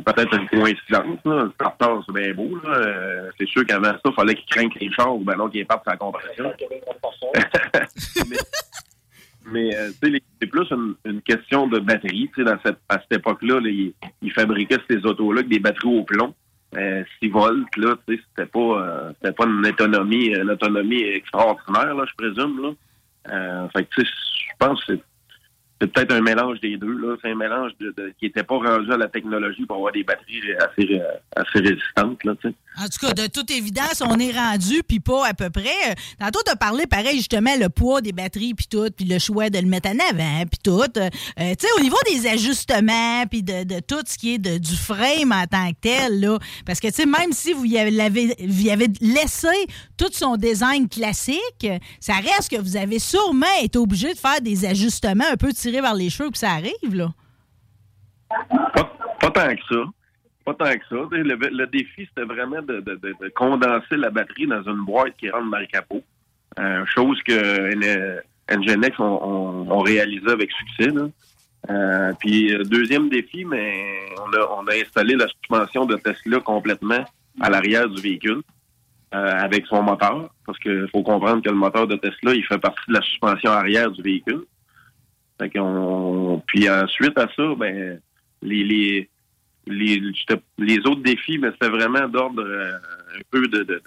peut-être- 0.00 0.30
c'est 0.30 0.38
peut-être 0.38 0.52
une 0.54 0.60
coïncidence. 0.60 1.18
Là. 1.24 1.44
Le 1.44 1.50
starter, 1.52 1.86
c'est 2.06 2.14
bien 2.14 2.34
beau. 2.34 2.58
là. 2.64 2.70
Euh, 2.76 3.30
c'est 3.38 3.48
sûr 3.48 3.64
qu'avant 3.66 3.92
ça, 3.92 4.00
il 4.04 4.12
fallait 4.14 4.34
qu'il 4.34 4.46
craigne 4.46 4.70
les 4.80 4.90
chars 4.92 5.14
ou 5.14 5.20
ben 5.24 5.36
non, 5.36 5.48
qu'il 5.48 5.66
parte 5.66 5.84
sa 5.84 5.96
compression. 5.96 6.52
mais 8.28 8.36
mais, 9.44 9.74
euh, 9.76 9.90
tu 9.90 9.98
sais, 10.06 10.10
les- 10.10 10.22
c'est 10.40 10.46
plus 10.46 10.70
une, 10.70 10.94
une 11.04 11.20
question 11.20 11.66
de 11.66 11.78
batterie. 11.80 12.30
Tu 12.34 12.42
sais, 12.42 12.44
dans 12.44 12.58
cette, 12.64 12.78
à 12.88 13.00
cette 13.00 13.18
époque-là, 13.18 13.60
là, 13.60 13.68
ils, 13.68 14.32
fabriquaient 14.32 14.78
ces 14.88 15.04
autos-là 15.04 15.40
avec 15.40 15.50
des 15.50 15.58
batteries 15.58 15.98
au 15.98 16.04
plomb. 16.04 16.32
Euh, 16.76 17.02
6 17.20 17.28
volts, 17.28 17.76
là, 17.76 17.96
tu 18.06 18.14
sais, 18.16 18.22
c'était 18.30 18.48
pas, 18.48 18.60
euh, 18.60 19.12
c'était 19.20 19.34
pas 19.34 19.44
une 19.44 19.66
autonomie, 19.66 20.28
une 20.28 20.50
autonomie 20.50 21.02
extraordinaire, 21.02 21.94
là, 21.94 22.04
je 22.08 22.14
présume, 22.16 22.62
là. 22.62 23.68
Fait 23.74 23.84
que, 23.84 23.88
tu 23.96 24.02
sais, 24.04 24.08
je 24.08 24.52
pense 24.58 24.82
que 24.84 24.94
c'est 24.94 25.02
c'est 25.82 25.92
peut-être 25.92 26.12
un 26.12 26.20
mélange 26.20 26.60
des 26.60 26.76
deux. 26.76 26.92
là. 26.96 27.16
C'est 27.20 27.30
un 27.32 27.34
mélange 27.34 27.72
de, 27.80 27.92
qui 28.20 28.26
n'était 28.26 28.44
pas 28.44 28.54
rendu 28.56 28.92
à 28.92 28.96
la 28.96 29.08
technologie 29.08 29.66
pour 29.66 29.76
avoir 29.76 29.92
des 29.92 30.04
batteries 30.04 30.40
assez, 30.58 31.00
assez 31.34 31.58
résistantes. 31.58 32.22
Là. 32.24 32.34
En 32.78 32.84
tout 32.88 33.04
cas, 33.06 33.12
de 33.12 33.26
toute 33.26 33.50
évidence, 33.50 34.00
on 34.06 34.16
est 34.18 34.30
rendu, 34.32 34.82
puis 34.86 35.00
pas 35.00 35.26
à 35.26 35.34
peu 35.34 35.50
près. 35.50 35.68
Euh, 35.90 35.94
Tantôt, 36.20 36.38
tu 36.46 36.52
as 36.52 36.56
parlé, 36.56 36.86
pareil, 36.86 37.16
justement, 37.16 37.50
le 37.60 37.68
poids 37.68 38.00
des 38.00 38.12
batteries, 38.12 38.54
puis 38.54 38.66
tout, 38.70 38.88
puis 38.96 39.04
le 39.06 39.18
choix 39.18 39.50
de 39.50 39.58
le 39.58 39.66
mettre 39.66 39.88
en 39.90 39.98
avant, 40.10 40.44
puis 40.50 40.58
tout. 40.62 40.80
Euh, 40.96 41.10
euh, 41.40 41.54
tu 41.58 41.66
sais, 41.66 41.72
au 41.78 41.80
niveau 41.82 41.96
des 42.10 42.26
ajustements, 42.28 43.24
puis 43.30 43.42
de, 43.42 43.64
de 43.64 43.80
tout 43.80 44.02
ce 44.06 44.16
qui 44.16 44.34
est 44.34 44.38
de- 44.38 44.58
du 44.58 44.76
frame 44.76 45.32
en 45.32 45.46
tant 45.46 45.70
que 45.70 45.76
tel, 45.80 46.20
là, 46.20 46.38
parce 46.64 46.78
que, 46.80 46.88
tu 46.88 46.94
sais, 46.94 47.06
même 47.06 47.32
si 47.32 47.52
vous 47.52 47.64
y 47.64 47.76
avez, 47.78 47.90
vous 48.46 48.66
y 48.66 48.70
avez 48.70 48.86
laissé 49.00 49.48
tout 49.96 50.08
son 50.12 50.36
design 50.36 50.88
classique, 50.88 51.66
ça 52.00 52.14
reste 52.14 52.50
que 52.50 52.60
vous 52.60 52.76
avez 52.76 52.98
sûrement 52.98 53.46
été 53.62 53.78
obligé 53.78 54.12
de 54.14 54.18
faire 54.18 54.40
des 54.40 54.64
ajustements 54.64 55.24
un 55.30 55.36
peu 55.36 55.52
tirés 55.52 55.71
vers 55.80 55.94
les 55.94 56.10
cheveux, 56.10 56.30
puis 56.30 56.38
ça 56.38 56.50
arrive, 56.52 56.94
là? 56.94 57.08
Pas 59.20 59.30
tant 59.30 59.54
que 59.54 59.62
ça. 59.70 59.84
Pas 60.44 60.54
tant 60.54 60.72
que 60.72 60.84
ça. 60.88 60.96
Le, 61.12 61.66
défi, 61.66 62.06
c'était 62.08 62.24
vraiment 62.26 62.60
de, 62.62 62.80
de- 62.80 62.96
de- 62.96 63.14
de 63.20 63.28
condenser 63.34 63.96
la 63.96 64.10
batterie 64.10 64.46
dans 64.46 64.62
une 64.62 64.84
boîte 64.84 65.16
qui 65.16 65.30
rentre 65.30 65.50
dans 65.50 65.58
le 65.58 65.66
capot. 65.66 66.02
Euh, 66.58 66.84
chose 66.86 67.20
que 67.22 67.72
Ngenex 68.50 68.98
ont, 68.98 69.04
ont- 69.24 69.70
ont 69.70 69.80
réalisé 69.80 70.28
avec 70.28 70.50
succès. 70.52 70.90
Euh, 71.70 72.12
puis, 72.18 72.52
euh, 72.52 72.64
deuxième 72.64 73.08
défi, 73.08 73.44
mais 73.44 74.00
on 74.18 74.32
a, 74.36 74.48
on 74.58 74.66
installé 74.68 75.14
la 75.14 75.28
suspension 75.28 75.86
de 75.86 75.96
Tesla 75.96 76.40
complètement 76.40 77.04
à 77.40 77.48
l'arrière 77.48 77.88
du 77.88 78.00
véhicule 78.02 78.42
avec 79.12 79.66
son 79.66 79.82
moteur. 79.82 80.30
Parce 80.46 80.58
qu'il 80.58 80.88
faut 80.90 81.02
comprendre 81.02 81.42
que 81.42 81.50
le 81.50 81.54
moteur 81.54 81.86
de 81.86 81.96
Tesla, 81.96 82.34
il 82.34 82.42
fait 82.44 82.58
partie 82.58 82.80
de 82.88 82.94
la 82.94 83.02
suspension 83.02 83.50
arrière 83.50 83.90
du 83.90 84.02
véhicule. 84.02 84.42
Fait 85.38 85.48
puis 86.46 86.68
euh, 86.68 86.84
ensuite 86.84 87.18
à 87.18 87.28
ça, 87.34 87.54
ben 87.56 88.00
les 88.42 88.64
les 88.64 89.10
les, 89.66 90.00
les 90.58 90.78
autres 90.78 91.02
défis, 91.02 91.38
mais 91.38 91.50
c'était 91.52 91.68
vraiment 91.68 92.08
d'ordre 92.08 92.42
euh, 92.42 92.76
un 92.76 93.20
peu 93.30 93.46
de, 93.48 93.62
de 93.62 93.82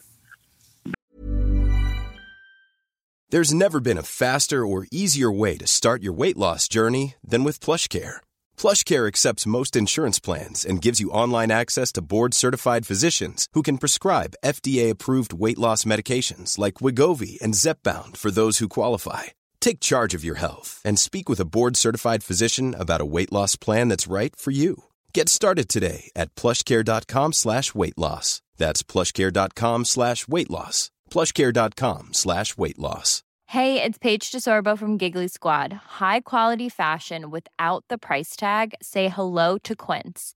There's 3.31 3.53
never 3.53 3.79
been 3.81 3.97
a 3.97 4.03
faster 4.03 4.65
or 4.65 4.85
easier 4.91 5.31
way 5.31 5.57
to 5.57 5.67
start 5.67 6.03
your 6.03 6.13
weight 6.13 6.37
loss 6.37 6.69
journey 6.69 7.15
than 7.27 7.43
with 7.43 7.59
PlushCare. 7.59 8.17
PlushCare 8.55 9.07
accepts 9.07 9.47
most 9.47 9.75
insurance 9.75 10.19
plans 10.19 10.63
and 10.63 10.81
gives 10.81 11.01
you 11.01 11.09
online 11.09 11.51
access 11.51 11.91
to 11.93 12.01
board-certified 12.01 12.85
physicians 12.85 13.47
who 13.53 13.63
can 13.63 13.79
prescribe 13.79 14.35
FDA-approved 14.45 15.33
weight 15.33 15.57
loss 15.57 15.85
medications 15.85 16.57
like 16.59 16.75
Wigovi 16.75 17.41
and 17.41 17.55
Zepbound 17.55 18.15
for 18.15 18.31
those 18.31 18.59
who 18.59 18.69
qualify. 18.69 19.33
Take 19.65 19.79
charge 19.79 20.13
of 20.13 20.23
your 20.23 20.35
health 20.35 20.79
and 20.85 20.99
speak 20.99 21.27
with 21.27 21.39
a 21.39 21.51
board-certified 21.55 22.23
physician 22.23 22.75
about 22.75 23.01
a 23.01 23.11
weight 23.15 23.31
loss 23.33 23.55
plan 23.55 23.87
that's 23.89 24.05
right 24.05 24.35
for 24.35 24.51
you. 24.51 24.83
Get 25.11 25.27
started 25.27 25.67
today 25.69 26.11
at 26.15 26.35
plushcare.com 26.35 27.33
slash 27.33 27.73
weight 27.73 27.97
loss. 27.97 28.43
That's 28.57 28.83
plushcare.com 28.83 29.85
slash 29.85 30.27
weight 30.27 30.51
loss. 30.51 30.91
plushcare.com 31.09 32.13
slash 32.13 32.57
weight 32.57 32.77
loss. 32.77 33.23
Hey, 33.47 33.81
it's 33.81 33.97
Paige 33.97 34.31
DeSorbo 34.31 34.77
from 34.77 34.99
Giggly 34.99 35.29
Squad. 35.29 35.73
High 35.73 36.19
quality 36.19 36.69
fashion 36.69 37.31
without 37.31 37.85
the 37.89 37.97
price 37.97 38.35
tag. 38.35 38.75
Say 38.83 39.07
hello 39.09 39.57
to 39.63 39.75
Quince. 39.75 40.35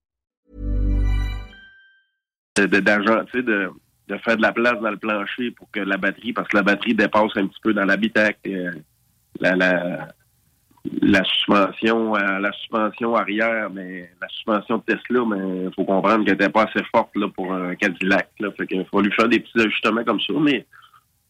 De- 2.57 2.65
de- 2.65 2.79
de, 3.41 3.69
de 4.07 4.17
faire 4.17 4.37
de 4.37 4.41
la 4.41 4.51
place 4.51 4.79
dans 4.81 4.91
le 4.91 4.97
plancher 4.97 5.51
pour 5.51 5.69
que 5.71 5.79
la 5.79 5.97
batterie, 5.97 6.33
parce 6.33 6.47
que 6.47 6.57
la 6.57 6.63
batterie 6.63 6.93
dépasse 6.95 7.35
un 7.35 7.47
petit 7.47 7.59
peu 7.63 7.73
dans 7.73 7.85
l'habitacle, 7.85 8.39
euh, 8.47 8.71
la, 9.39 9.55
la, 9.55 10.07
la 11.01 11.23
suspension, 11.23 12.15
euh, 12.15 12.39
la 12.39 12.51
suspension 12.53 13.15
arrière, 13.15 13.69
mais 13.69 14.09
la 14.21 14.27
suspension 14.29 14.77
de 14.77 14.83
Tesla, 14.93 15.23
mais 15.25 15.65
il 15.65 15.71
faut 15.75 15.85
comprendre 15.85 16.25
qu'elle 16.25 16.33
n'était 16.33 16.49
pas 16.49 16.63
assez 16.63 16.83
forte 16.93 17.15
là, 17.15 17.27
pour 17.29 17.53
un 17.53 17.75
Cadillac. 17.75 18.29
Là, 18.39 18.49
fait 18.57 18.67
qu'il 18.67 18.85
faut 18.85 19.01
lui 19.01 19.11
faire 19.13 19.29
des 19.29 19.39
petits 19.39 19.59
ajustements 19.59 20.03
comme 20.03 20.19
ça. 20.19 20.33
Mais 20.39 20.65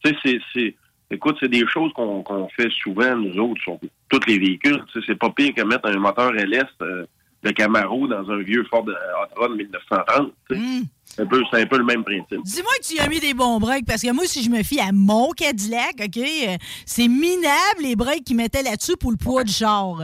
tu 0.04 0.16
sais, 0.24 0.40
c'est, 0.54 0.76
écoute, 1.12 1.38
c'est 1.40 1.50
des 1.50 1.68
choses 1.68 1.92
qu'on, 1.94 2.24
fait 2.56 2.72
souvent 2.82 3.16
nous 3.16 3.38
autres 3.38 3.62
sur 3.62 3.78
tous 4.10 4.22
les 4.28 4.40
véhicules. 4.40 4.82
C'est 5.06 5.16
pas 5.20 5.30
pire 5.30 5.54
que 5.54 5.62
mettre 5.62 5.88
un 5.90 6.00
moteur 6.00 6.32
LS 6.34 6.64
euh, 6.82 7.06
de 7.44 7.50
Camaro 7.52 8.08
dans 8.08 8.30
un 8.30 8.42
vieux 8.44 8.64
Ford 8.70 8.84
de 8.84 8.92
Hot 8.94 9.36
Rod 9.42 9.56
1930. 9.58 10.32
tu 10.50 10.56
sais. 10.56 10.62
C'est 11.06 11.24
un, 11.24 11.26
peu- 11.26 11.44
c'est 11.52 11.62
un 11.62 11.66
peu 11.66 11.78
le 11.78 11.84
même 11.84 12.04
principe. 12.06 12.40
Dis-moi 12.46 12.72
que 12.80 12.88
tu 12.88 12.96
y 12.96 13.00
as 13.00 13.08
mis 13.10 13.20
des 13.20 13.34
bons 13.34 13.60
breaks, 13.60 13.86
parce 13.86 14.02
que 14.02 14.14
moi, 14.14 14.24
si 14.26 14.44
je 14.44 14.50
me 14.50 14.64
fie 14.64 14.80
à 14.80 14.92
mon 14.94 15.32
Cadillac, 15.32 15.96
OK, 16.00 16.18
euh, 16.18 16.56
c'est 16.86 17.10
minable 17.10 17.82
les 17.82 17.98
breaks 17.98 18.24
qu'ils 18.24 18.38
mettaient 18.38 18.64
là-dessus 18.64 18.96
pour 18.98 19.12
le 19.12 19.18
poids 19.18 19.44
du 19.44 19.52
char. 19.52 19.98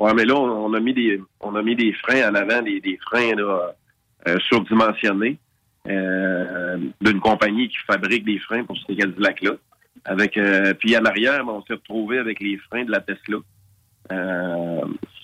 Ouais, 0.00 0.14
mais 0.14 0.24
là, 0.24 0.34
on, 0.34 0.66
on 0.66 0.74
a 0.74 0.80
mis 0.80 0.94
des 0.94 1.20
on 1.40 1.54
a 1.54 1.62
mis 1.62 1.76
des 1.76 1.92
freins 1.92 2.28
en 2.28 2.34
avant, 2.34 2.60
des, 2.60 2.80
des 2.80 2.98
freins 3.06 3.36
là, 3.36 3.72
euh, 4.26 4.36
surdimensionnés 4.48 5.38
euh, 5.88 6.76
d'une 7.00 7.20
compagnie 7.20 7.68
qui 7.68 7.76
fabrique 7.86 8.24
des 8.24 8.38
freins 8.40 8.64
pour 8.64 8.76
ces 8.86 8.96
Cadillac-là. 8.96 9.52
Avec 10.04 10.36
euh, 10.36 10.74
puis 10.74 10.96
en 10.96 11.04
arrière, 11.04 11.44
ben, 11.44 11.52
on 11.52 11.62
s'est 11.62 11.74
retrouvé 11.74 12.18
avec 12.18 12.40
les 12.40 12.56
freins 12.56 12.84
de 12.84 12.90
la 12.90 13.00
Tesla. 13.00 13.36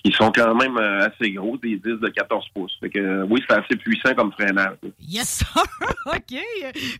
Qui 0.03 0.13
sont 0.13 0.31
quand 0.31 0.55
même 0.55 0.77
euh, 0.77 1.07
assez 1.07 1.31
gros, 1.31 1.57
des 1.57 1.75
10 1.75 1.81
de 1.83 2.07
14 2.07 2.45
pouces. 2.53 2.71
Fait 2.79 2.89
que 2.89 2.99
euh, 2.99 3.25
oui, 3.29 3.43
c'est 3.47 3.55
assez 3.57 3.75
puissant 3.75 4.13
comme 4.15 4.31
freinage. 4.31 4.77
Yes, 5.01 5.39
sir! 5.39 5.63
OK. 6.05 6.39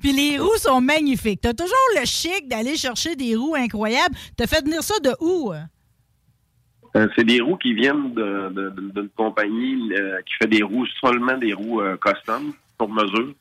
Puis 0.01 0.11
les 0.11 0.37
roues 0.37 0.57
sont 0.57 0.81
magnifiques. 0.81 1.39
T'as 1.41 1.53
toujours 1.53 1.77
le 1.97 2.05
chic 2.05 2.47
d'aller 2.49 2.75
chercher 2.75 3.15
des 3.15 3.35
roues 3.35 3.55
incroyables. 3.55 4.15
T'as 4.35 4.47
fait 4.47 4.61
venir 4.65 4.83
ça 4.83 4.95
de 4.99 5.11
où? 5.21 5.53
Euh, 5.53 7.07
c'est 7.15 7.23
des 7.23 7.39
roues 7.39 7.55
qui 7.57 7.73
viennent 7.73 8.13
de- 8.13 8.49
de- 8.49 8.69
de- 8.69 8.91
d'une 9.01 9.09
compagnie 9.15 9.93
euh, 9.93 10.19
qui 10.25 10.33
fait 10.33 10.47
des 10.49 10.63
roues, 10.63 10.85
seulement 11.01 11.37
des 11.37 11.53
roues 11.53 11.79
euh, 11.81 11.95
custom, 12.03 12.51
pour 12.77 12.89
mesure. 12.89 13.33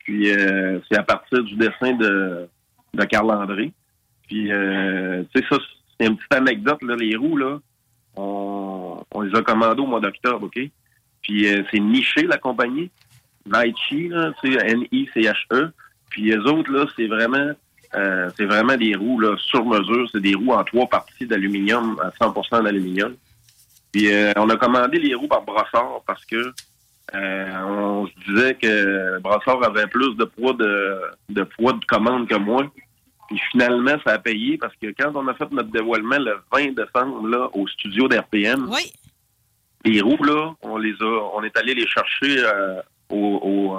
Puis 0.00 0.28
c'est 0.90 0.98
à 0.98 1.02
partir 1.04 1.44
du 1.44 1.54
dessin 1.54 1.92
de, 1.92 2.48
de 2.94 3.04
Carl 3.04 3.30
André. 3.30 3.70
Puis 4.26 4.50
euh, 4.50 5.22
tu 5.32 5.40
sais, 5.42 5.46
ça, 5.48 5.58
c'est 6.00 6.06
une 6.08 6.16
petite 6.16 6.34
anecdote, 6.34 6.82
là, 6.82 6.96
les 6.96 7.14
roues, 7.14 7.36
là, 7.36 7.60
on, 8.16 8.79
on 9.12 9.22
les 9.22 9.34
a 9.36 9.42
commandées 9.42 9.82
au 9.82 9.86
mois 9.86 10.00
d'octobre, 10.00 10.46
OK? 10.46 10.60
Puis 11.22 11.46
euh, 11.46 11.62
c'est 11.70 11.80
niché, 11.80 12.22
la 12.22 12.38
compagnie. 12.38 12.90
Là, 13.46 13.64
tu 13.82 14.12
N-I-C-H-E. 14.12 15.72
Puis 16.10 16.22
les 16.22 16.38
autres, 16.38 16.70
là, 16.72 16.86
c'est 16.96 17.06
vraiment 17.06 17.52
euh, 17.94 18.30
c'est 18.36 18.44
vraiment 18.44 18.76
des 18.76 18.94
roues 18.94 19.20
là, 19.20 19.36
sur 19.38 19.64
mesure. 19.64 20.08
C'est 20.12 20.20
des 20.20 20.34
roues 20.34 20.52
en 20.52 20.62
trois 20.64 20.86
parties 20.86 21.26
d'aluminium, 21.26 22.00
à 22.02 22.10
100% 22.24 22.62
d'aluminium. 22.62 23.14
Puis 23.92 24.12
euh, 24.12 24.32
on 24.36 24.48
a 24.48 24.56
commandé 24.56 24.98
les 24.98 25.14
roues 25.14 25.26
par 25.26 25.42
Brossard 25.42 26.02
parce 26.06 26.24
que 26.24 26.52
euh, 27.14 27.62
on 27.66 28.06
se 28.06 28.12
disait 28.30 28.54
que 28.54 29.18
Brossard 29.18 29.64
avait 29.64 29.88
plus 29.88 30.14
de 30.16 30.24
poids 30.24 30.52
de, 30.52 31.00
de 31.28 31.42
poids 31.42 31.72
de 31.72 31.84
commande 31.86 32.28
que 32.28 32.36
moi. 32.36 32.64
Puis 33.28 33.40
finalement, 33.50 33.96
ça 34.04 34.14
a 34.14 34.18
payé 34.18 34.58
parce 34.58 34.74
que 34.80 34.92
quand 34.96 35.12
on 35.16 35.26
a 35.26 35.34
fait 35.34 35.50
notre 35.50 35.70
dévoilement 35.70 36.18
le 36.18 36.36
20 36.52 36.74
décembre 36.74 37.26
là, 37.26 37.48
au 37.52 37.66
studio 37.66 38.06
d'RPM, 38.06 38.68
oui. 38.70 38.92
Les 39.84 40.00
roues, 40.00 40.22
là, 40.24 40.52
on 40.62 40.76
les 40.78 40.94
a 41.00 41.30
on 41.34 41.42
est 41.42 41.56
allé 41.56 41.74
les 41.74 41.86
chercher 41.86 42.38
euh, 42.44 42.80
au, 43.10 43.40
au- 43.42 43.78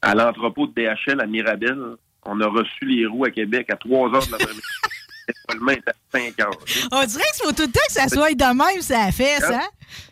à 0.00 0.14
l'entrepôt 0.14 0.66
de 0.66 0.72
DHL 0.72 1.20
à 1.20 1.26
Mirabel. 1.26 1.78
On 2.24 2.40
a 2.40 2.46
reçu 2.46 2.84
les 2.84 3.06
roues 3.06 3.24
à 3.24 3.30
Québec 3.30 3.68
à 3.70 3.76
3 3.76 4.14
heures 4.14 4.26
de 4.26 4.32
l'après-midi. 4.32 4.60
Le 5.28 5.34
dévoilement 5.54 5.72
était 5.72 5.90
à 5.90 6.18
5 6.18 6.40
heures. 6.40 6.50
On 6.90 7.04
dirait 7.04 7.22
qu'il 7.36 7.44
faut 7.46 7.52
tout 7.52 7.62
le 7.62 7.68
temps 7.70 7.80
que 7.86 7.92
ça 7.92 8.08
soit 8.08 8.34
de 8.34 8.44
même, 8.44 8.82
ça 8.82 9.12
fait 9.12 9.38
ça. 9.40 9.60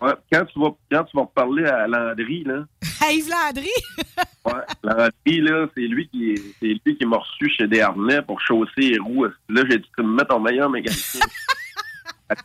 Ouais, 0.00 0.12
quand 0.32 0.44
tu 0.44 0.60
vas 0.60 0.70
quand 0.92 1.04
tu 1.04 1.16
vas 1.16 1.22
reparler 1.24 1.64
à 1.64 1.88
Landry, 1.88 2.44
là, 2.44 2.64
À 3.04 3.10
Yves 3.12 3.28
Landry? 3.28 3.70
ouais, 4.44 4.52
Landry, 4.84 5.40
là, 5.40 5.66
c'est 5.76 5.82
lui 5.82 6.08
qui 6.08 6.30
est- 6.30 6.54
c'est 6.60 6.76
lui 6.86 6.96
qui 6.96 7.04
m'a 7.06 7.16
reçu 7.18 7.50
chez 7.50 7.66
Desharnais 7.66 8.22
pour 8.22 8.40
chausser 8.40 8.70
les 8.76 8.98
roues. 8.98 9.24
Là, 9.48 9.62
j'ai 9.68 9.78
dit 9.78 9.90
tu 9.96 10.04
me 10.04 10.14
mets 10.14 10.24
ton 10.24 10.38
meilleur 10.38 10.70
mécanicien. 10.70 11.20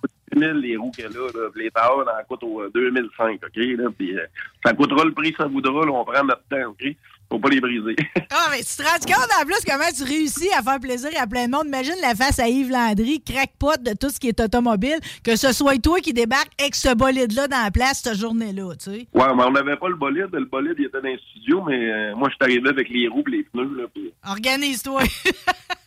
coûte 0.01 0.11
10 0.11 0.14
000 0.35 0.53
les 0.53 0.77
roues 0.77 0.91
qu'elle 0.91 1.07
a, 1.07 1.27
là. 1.33 1.49
Les 1.55 1.71
tailleurs, 1.71 2.05
ça 2.05 2.23
coûte 2.23 2.43
au 2.43 2.67
2005, 2.69 3.39
OK? 3.43 3.55
Là, 3.55 3.89
puis, 3.97 4.17
euh, 4.17 4.25
ça 4.63 4.73
coûtera 4.73 5.05
le 5.05 5.13
prix, 5.13 5.33
ça 5.37 5.45
voudra, 5.45 5.85
là, 5.85 5.91
on 5.91 6.05
prend 6.05 6.23
notre 6.23 6.43
temps, 6.49 6.69
OK? 6.69 6.95
Faut 7.31 7.39
pas 7.39 7.49
les 7.49 7.59
briser. 7.59 7.95
Ah, 8.37 8.49
mais 8.51 8.63
tu 8.63 8.75
te 8.75 8.83
rends 8.83 8.99
compte 8.99 9.31
en 9.41 9.45
plus 9.45 9.63
comment 9.65 9.89
tu 9.95 10.03
réussis 10.03 10.49
à 10.57 10.61
faire 10.61 10.79
plaisir 10.79 11.09
à 11.17 11.25
plein 11.25 11.45
de 11.45 11.51
monde? 11.51 11.67
Imagine 11.67 11.95
la 12.01 12.15
face 12.15 12.37
à 12.37 12.49
Yves 12.49 12.69
Landry, 12.69 13.21
crackpot 13.21 13.77
de 13.81 13.93
tout 13.97 14.09
ce 14.09 14.19
qui 14.19 14.27
est 14.27 14.39
automobile, 14.41 14.99
que 15.23 15.37
ce 15.37 15.53
soit 15.53 15.81
toi 15.81 16.01
qui 16.01 16.11
débarque 16.11 16.51
avec 16.59 16.75
ce 16.75 16.93
bolide-là 16.93 17.47
dans 17.47 17.63
la 17.63 17.71
place 17.71 18.01
cette 18.03 18.17
journée-là, 18.17 18.75
tu 18.75 18.91
sais. 18.91 19.07
Ouais, 19.13 19.35
mais 19.35 19.43
on 19.43 19.51
n'avait 19.51 19.77
pas 19.77 19.87
le 19.87 19.95
bolide. 19.95 20.27
Le 20.33 20.45
bolide, 20.45 20.75
il 20.77 20.85
était 20.85 20.99
dans 21.01 21.07
le 21.07 21.17
studio, 21.17 21.63
mais 21.63 21.91
euh, 21.91 22.15
moi, 22.15 22.29
je 22.29 22.35
suis 22.35 22.53
arrivé 22.53 22.69
avec 22.69 22.89
les 22.89 23.07
roues 23.07 23.23
et 23.27 23.31
les 23.31 23.43
pneus, 23.43 23.73
là, 23.77 23.83
puis 23.93 24.11
Organise-toi. 24.29 25.03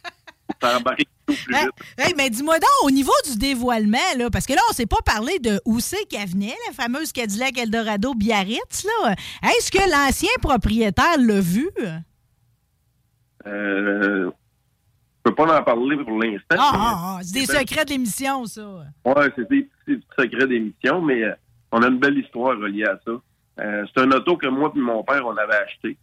tout 1.27 1.35
plus 1.45 1.55
Hey, 1.55 1.65
vite. 1.67 1.73
hey, 1.99 2.15
mais 2.17 2.31
dis-moi 2.31 2.59
donc, 2.59 2.71
au 2.85 2.91
niveau 2.91 3.13
du 3.31 3.37
dévoilement, 3.39 3.99
là, 4.17 4.31
parce 4.31 4.47
que 4.47 4.55
là, 4.55 4.61
on 4.71 4.73
s'est 4.73 4.87
pas 4.87 5.03
parlé 5.05 5.39
de 5.39 5.61
où 5.65 5.79
c'est 5.81 6.05
qu'elle 6.07 6.29
venait, 6.29 6.55
la 6.67 6.73
fameuse 6.73 7.13
Cadillac 7.13 7.59
Eldorado 7.59 8.15
Biarritz, 8.15 8.85
là. 9.03 9.15
Est-ce 9.43 9.71
que 9.71 9.79
l'ancien 9.91 10.31
propriétaire 10.41 11.19
l'a 11.19 11.41
vu? 11.41 11.69
Euh, 13.47 14.31
je 14.31 15.31
peux 15.31 15.35
pas 15.35 15.59
en 15.61 15.63
parler 15.63 15.97
pour 15.97 16.19
l'instant. 16.23 16.57
Ah, 16.59 16.73
ah, 16.75 16.95
ah, 16.97 17.19
c'est 17.23 17.35
des 17.41 17.47
secrets 17.47 17.85
de 17.85 17.91
l'émission, 17.91 18.45
ça. 18.47 18.67
Ouais, 19.05 19.31
c'est 19.37 19.49
des 19.49 19.69
petits 19.87 20.05
secrets 20.19 20.47
d'émission, 20.47 21.03
mais 21.03 21.23
euh, 21.25 21.35
on 21.73 21.83
a 21.83 21.89
une 21.89 21.99
belle 21.99 22.19
histoire 22.19 22.59
reliée 22.59 22.85
à 22.85 22.99
ça. 23.05 23.13
Euh, 23.61 23.85
c'est 23.95 24.03
un 24.03 24.11
auto 24.13 24.37
que 24.37 24.47
moi 24.47 24.73
et 24.75 24.79
mon 24.79 25.03
père, 25.03 25.27
on 25.27 25.37
avait 25.37 25.57
acheté 25.57 25.97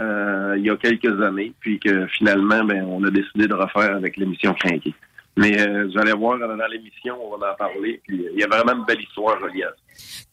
euh, 0.00 0.54
il 0.56 0.64
y 0.64 0.70
a 0.70 0.76
quelques 0.76 1.20
années, 1.22 1.52
puis 1.60 1.78
que 1.78 2.06
finalement, 2.08 2.64
ben, 2.64 2.84
on 2.84 3.02
a 3.04 3.10
décidé 3.10 3.46
de 3.46 3.54
refaire 3.54 3.96
avec 3.96 4.16
l'émission 4.16 4.54
Crinqué. 4.54 4.94
Mais 5.36 5.58
euh, 5.58 5.88
vous 5.90 5.98
allez 5.98 6.12
voir, 6.12 6.38
dans 6.38 6.66
l'émission, 6.66 7.16
on 7.32 7.38
va 7.38 7.52
en 7.52 7.56
parler, 7.56 8.02
puis 8.06 8.26
euh, 8.26 8.30
il 8.34 8.40
y 8.40 8.44
a 8.44 8.48
vraiment 8.48 8.78
une 8.78 8.84
belle 8.84 9.00
histoire 9.00 9.40
reliée. 9.40 9.64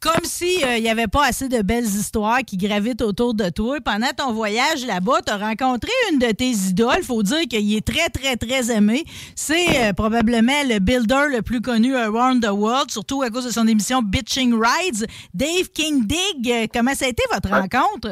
Comme 0.02 0.24
si 0.24 0.62
il 0.62 0.82
n'y 0.82 0.90
avait 0.90 1.08
pas 1.08 1.26
assez 1.26 1.48
de 1.48 1.62
belles 1.62 1.86
histoires 1.86 2.40
qui 2.40 2.58
gravitent 2.58 3.02
autour 3.02 3.34
de 3.34 3.50
toi. 3.50 3.80
Pendant 3.84 4.12
ton 4.16 4.34
voyage 4.34 4.86
là-bas, 4.86 5.22
tu 5.26 5.32
as 5.32 5.38
rencontré 5.38 5.92
une 6.12 6.20
de 6.20 6.32
tes 6.32 6.52
idoles. 6.52 7.04
faut 7.04 7.24
dire 7.24 7.42
qu'il 7.50 7.76
est 7.76 7.86
très, 7.86 8.10
très, 8.10 8.36
très 8.36 8.72
aimé. 8.72 9.04
C'est 9.36 9.90
euh, 9.90 9.94
probablement 9.94 10.64
le 10.66 10.80
builder 10.80 11.28
le 11.32 11.42
plus 11.42 11.62
connu 11.62 11.96
around 11.96 12.44
the 12.44 12.52
world, 12.52 12.92
surtout 12.92 13.22
à 13.22 13.30
cause 13.30 13.46
de 13.46 13.52
son 13.52 13.68
émission 13.68 14.02
Bitching 14.02 14.54
Rides. 14.54 15.08
Dave 15.34 15.70
King 15.74 16.06
Dig, 16.06 16.70
comment 16.74 16.94
ça 16.94 17.06
a 17.06 17.10
été 17.10 17.24
votre 17.32 17.50
rencontre? 17.50 18.10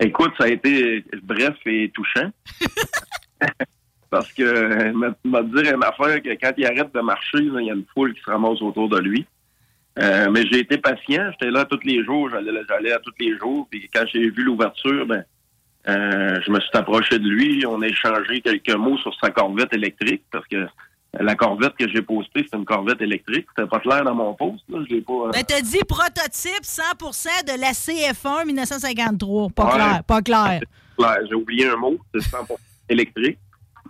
Écoute, 0.00 0.32
ça 0.38 0.44
a 0.44 0.48
été 0.48 1.04
bref 1.22 1.54
et 1.66 1.90
touchant. 1.94 2.30
Parce 4.10 4.32
que, 4.32 4.92
m'a- 4.92 5.14
m'a 5.24 5.42
dire 5.42 5.74
une 5.74 5.82
affaire 5.84 6.22
que 6.22 6.30
quand 6.40 6.52
il 6.56 6.66
arrête 6.66 6.94
de 6.94 7.00
marcher, 7.00 7.38
il 7.38 7.64
y 7.64 7.70
a 7.70 7.74
une 7.74 7.84
foule 7.92 8.14
qui 8.14 8.20
se 8.20 8.30
ramasse 8.30 8.62
autour 8.62 8.88
de 8.88 8.98
lui. 9.00 9.26
Euh, 10.00 10.28
mais 10.30 10.44
j'ai 10.50 10.60
été 10.60 10.78
patient, 10.78 11.30
j'étais 11.32 11.50
là 11.52 11.64
tous 11.64 11.80
les 11.84 12.02
jours, 12.04 12.28
j'allais 12.30 12.50
j'allais 12.68 12.92
à 12.92 12.98
tous 12.98 13.12
les 13.20 13.36
jours. 13.38 13.66
Puis 13.70 13.88
quand 13.92 14.04
j'ai 14.12 14.30
vu 14.30 14.42
l'ouverture, 14.42 15.06
ben, 15.06 15.24
euh, 15.88 16.40
je 16.44 16.50
me 16.50 16.58
suis 16.60 16.70
approché 16.74 17.18
de 17.18 17.28
lui, 17.28 17.64
on 17.66 17.80
a 17.82 17.86
échangé 17.86 18.40
quelques 18.40 18.74
mots 18.74 18.98
sur 18.98 19.14
sa 19.20 19.30
corvette 19.30 19.72
électrique, 19.72 20.22
parce 20.32 20.46
que 20.48 20.66
la 21.20 21.34
corvette 21.34 21.74
que 21.78 21.88
j'ai 21.88 22.02
postée, 22.02 22.46
c'est 22.50 22.56
une 22.56 22.64
corvette 22.64 23.00
électrique. 23.00 23.46
C'était 23.56 23.68
pas 23.68 23.80
clair 23.80 24.04
dans 24.04 24.14
mon 24.14 24.34
post, 24.34 24.62
là. 24.68 24.78
Je 24.88 24.94
l'ai 24.94 25.00
pas. 25.00 25.12
euh, 25.12 25.30
Ben, 25.32 25.44
t'as 25.46 25.60
dit 25.60 25.78
prototype 25.88 26.62
100% 26.62 27.44
de 27.46 27.60
la 27.60 27.72
CF1 27.72 28.46
1953. 28.46 29.48
Pas 29.50 29.64
Ouais. 29.64 29.72
clair, 29.74 30.04
pas 30.04 30.22
clair. 30.22 30.60
Clair, 30.96 31.16
J'ai 31.28 31.34
oublié 31.34 31.66
un 31.68 31.76
mot, 31.76 31.98
c'est 32.14 32.20
100% 32.22 32.56
électrique. 32.88 33.36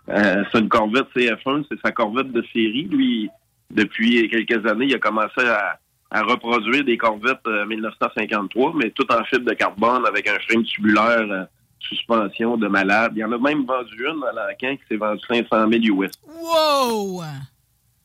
Euh, 0.09 0.43
c'est 0.51 0.59
une 0.59 0.69
Corvette 0.71 1.07
CF1, 1.15 1.65
c'est 1.71 1.79
sa 1.85 1.93
Corvette 1.93 2.33
de 2.33 2.43
série. 2.53 2.89
Lui, 2.91 3.29
depuis 3.71 4.27
quelques 4.31 4.67
années, 4.67 4.87
il 4.87 4.95
a 4.95 4.99
commencé 4.99 5.41
à, 5.47 5.79
à 6.11 6.23
reproduire 6.23 6.83
des 6.85 6.97
Corvettes 6.97 7.47
euh, 7.47 7.67
1953, 7.67 8.73
mais 8.77 8.91
tout 8.91 9.07
en 9.13 9.23
fibre 9.25 9.45
de 9.51 9.55
carbone 9.55 10.07
avec 10.07 10.27
un 10.29 10.39
frame 10.49 10.65
tubulaire, 10.65 11.27
euh, 11.31 11.45
suspension 11.89 12.57
de 12.57 12.69
malade. 12.69 13.13
Il 13.15 13.21
y 13.21 13.25
en 13.25 13.33
a 13.33 13.39
même 13.39 13.65
vendu 13.65 14.07
une 14.07 14.23
à 14.25 14.33
l'Ancan 14.33 14.77
qui 14.77 14.83
s'est 14.89 14.97
vendue 14.97 15.21
500 15.29 15.69
000 15.69 16.01
US. 16.01 16.13
Wow! 16.27 17.23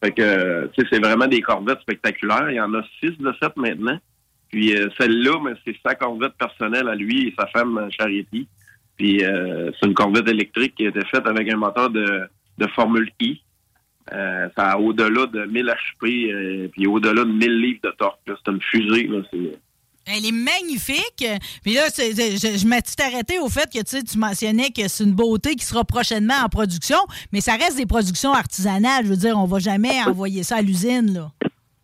Fait 0.01 0.11
que, 0.11 0.67
tu 0.67 0.81
sais, 0.81 0.87
c'est 0.91 0.99
vraiment 0.99 1.27
des 1.27 1.41
corvettes 1.41 1.81
spectaculaires. 1.81 2.49
Il 2.49 2.55
y 2.55 2.61
en 2.61 2.73
a 2.73 2.81
six 2.99 3.17
de 3.17 3.33
sept 3.41 3.55
maintenant. 3.57 3.99
Puis 4.49 4.75
euh, 4.75 4.89
celle-là, 4.99 5.39
mais 5.43 5.53
c'est 5.65 5.75
sa 5.85 5.95
corvette 5.95 6.33
personnelle 6.33 6.87
à 6.87 6.95
lui 6.95 7.27
et 7.27 7.35
sa 7.37 7.47
femme 7.47 7.77
euh, 7.77 7.89
Charity. 7.91 8.47
Puis 8.97 9.23
euh, 9.23 9.71
c'est 9.79 9.87
une 9.87 9.93
corvette 9.93 10.27
électrique 10.27 10.75
qui 10.75 10.85
a 10.85 10.89
été 10.89 11.05
faite 11.05 11.27
avec 11.27 11.49
un 11.49 11.57
moteur 11.57 11.89
de, 11.89 12.27
de 12.57 12.67
Formule 12.67 13.11
I. 13.19 13.41
Euh, 14.11 14.49
ça 14.57 14.71
a 14.71 14.77
au-delà 14.79 15.27
de 15.27 15.45
1000 15.45 15.65
HP, 15.99 16.69
puis 16.69 16.87
au-delà 16.87 17.23
de 17.23 17.31
1000 17.31 17.61
livres 17.61 17.79
de 17.83 17.91
torque. 17.91 18.19
C'est 18.25 18.51
une 18.51 18.61
fusée. 18.61 19.07
Là, 19.07 19.19
c'est, 19.31 19.59
Elle 20.05 20.25
est 20.25 20.31
magnifique. 20.31 21.25
Puis 21.63 21.73
là, 21.73 21.83
je, 21.97 22.57
je 22.57 22.67
m'étais 22.67 23.03
arrêté 23.03 23.39
au 23.39 23.47
fait 23.47 23.71
que 23.71 23.83
tu 23.83 24.17
mentionnais 24.17 24.71
que 24.71 24.87
c'est 24.87 25.03
une 25.03 25.13
beauté 25.13 25.55
qui 25.55 25.65
sera 25.65 25.83
prochainement 25.83 26.35
en 26.43 26.49
production, 26.49 26.97
mais 27.31 27.41
ça 27.41 27.53
reste 27.53 27.77
des 27.77 27.85
productions 27.85 28.33
artisanales. 28.33 29.05
Je 29.05 29.09
veux 29.09 29.17
dire, 29.17 29.37
on 29.37 29.45
va 29.45 29.59
jamais 29.59 30.01
envoyer 30.07 30.43
ça 30.43 30.57
à 30.57 30.61
l'usine, 30.61 31.13
là. 31.13 31.31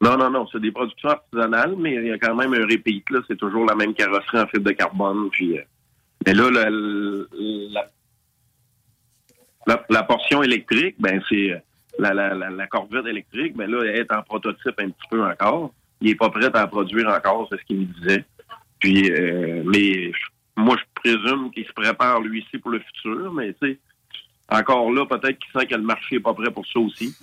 Non, 0.01 0.17
non, 0.17 0.30
non, 0.30 0.47
c'est 0.51 0.60
des 0.60 0.71
productions 0.71 1.10
artisanales, 1.10 1.75
mais 1.78 1.95
il 1.95 2.06
y 2.06 2.12
a 2.12 2.17
quand 2.17 2.36
même 2.36 2.54
un 2.54 2.65
repeat, 2.65 3.10
là. 3.10 3.21
C'est 3.28 3.38
toujours 3.38 3.65
la 3.65 3.75
même 3.75 3.93
carrosserie 3.93 4.39
en 4.39 4.47
fibre 4.47 4.65
de 4.65 4.71
carbone. 4.71 5.30
Puis, 5.32 5.58
euh, 5.58 5.63
mais 6.25 6.34
là, 6.34 6.49
la, 9.65 9.80
la, 9.89 10.04
portion 10.04 10.43
électrique, 10.43 10.95
ben 10.99 11.21
c'est 11.30 11.51
euh, 11.51 11.60
la, 11.97 12.13
la 12.13 12.67
Corvette 12.67 13.06
électrique, 13.06 13.56
ben 13.56 13.69
là, 13.69 13.84
elle 13.84 14.01
est 14.01 14.12
en 14.12 14.21
prototype 14.21 14.80
un 14.80 14.89
petit 14.89 15.08
peu 15.10 15.23
encore. 15.23 15.73
Il 16.05 16.11
est 16.11 16.15
pas 16.15 16.29
prêt 16.29 16.49
à 16.53 16.63
en 16.63 16.67
produire 16.67 17.09
encore, 17.09 17.47
c'est 17.51 17.59
ce 17.59 17.65
qu'il 17.65 17.79
me 17.79 17.85
disait. 17.85 18.23
Puis, 18.79 19.11
euh, 19.11 19.63
mais 19.65 20.11
moi, 20.55 20.77
je 20.77 21.01
présume 21.01 21.49
qu'il 21.51 21.65
se 21.65 21.73
prépare 21.73 22.21
lui 22.21 22.41
aussi 22.41 22.59
pour 22.59 22.71
le 22.71 22.79
futur, 22.79 23.33
mais 23.33 23.53
tu 23.53 23.71
sais, 23.71 23.79
encore 24.49 24.91
là, 24.91 25.05
peut-être 25.07 25.39
qu'il 25.39 25.59
sent 25.59 25.65
que 25.65 25.75
le 25.75 25.81
marché 25.81 26.17
est 26.17 26.19
pas 26.19 26.35
prêt 26.35 26.51
pour 26.51 26.65
ça 26.67 26.79
aussi. 26.79 27.15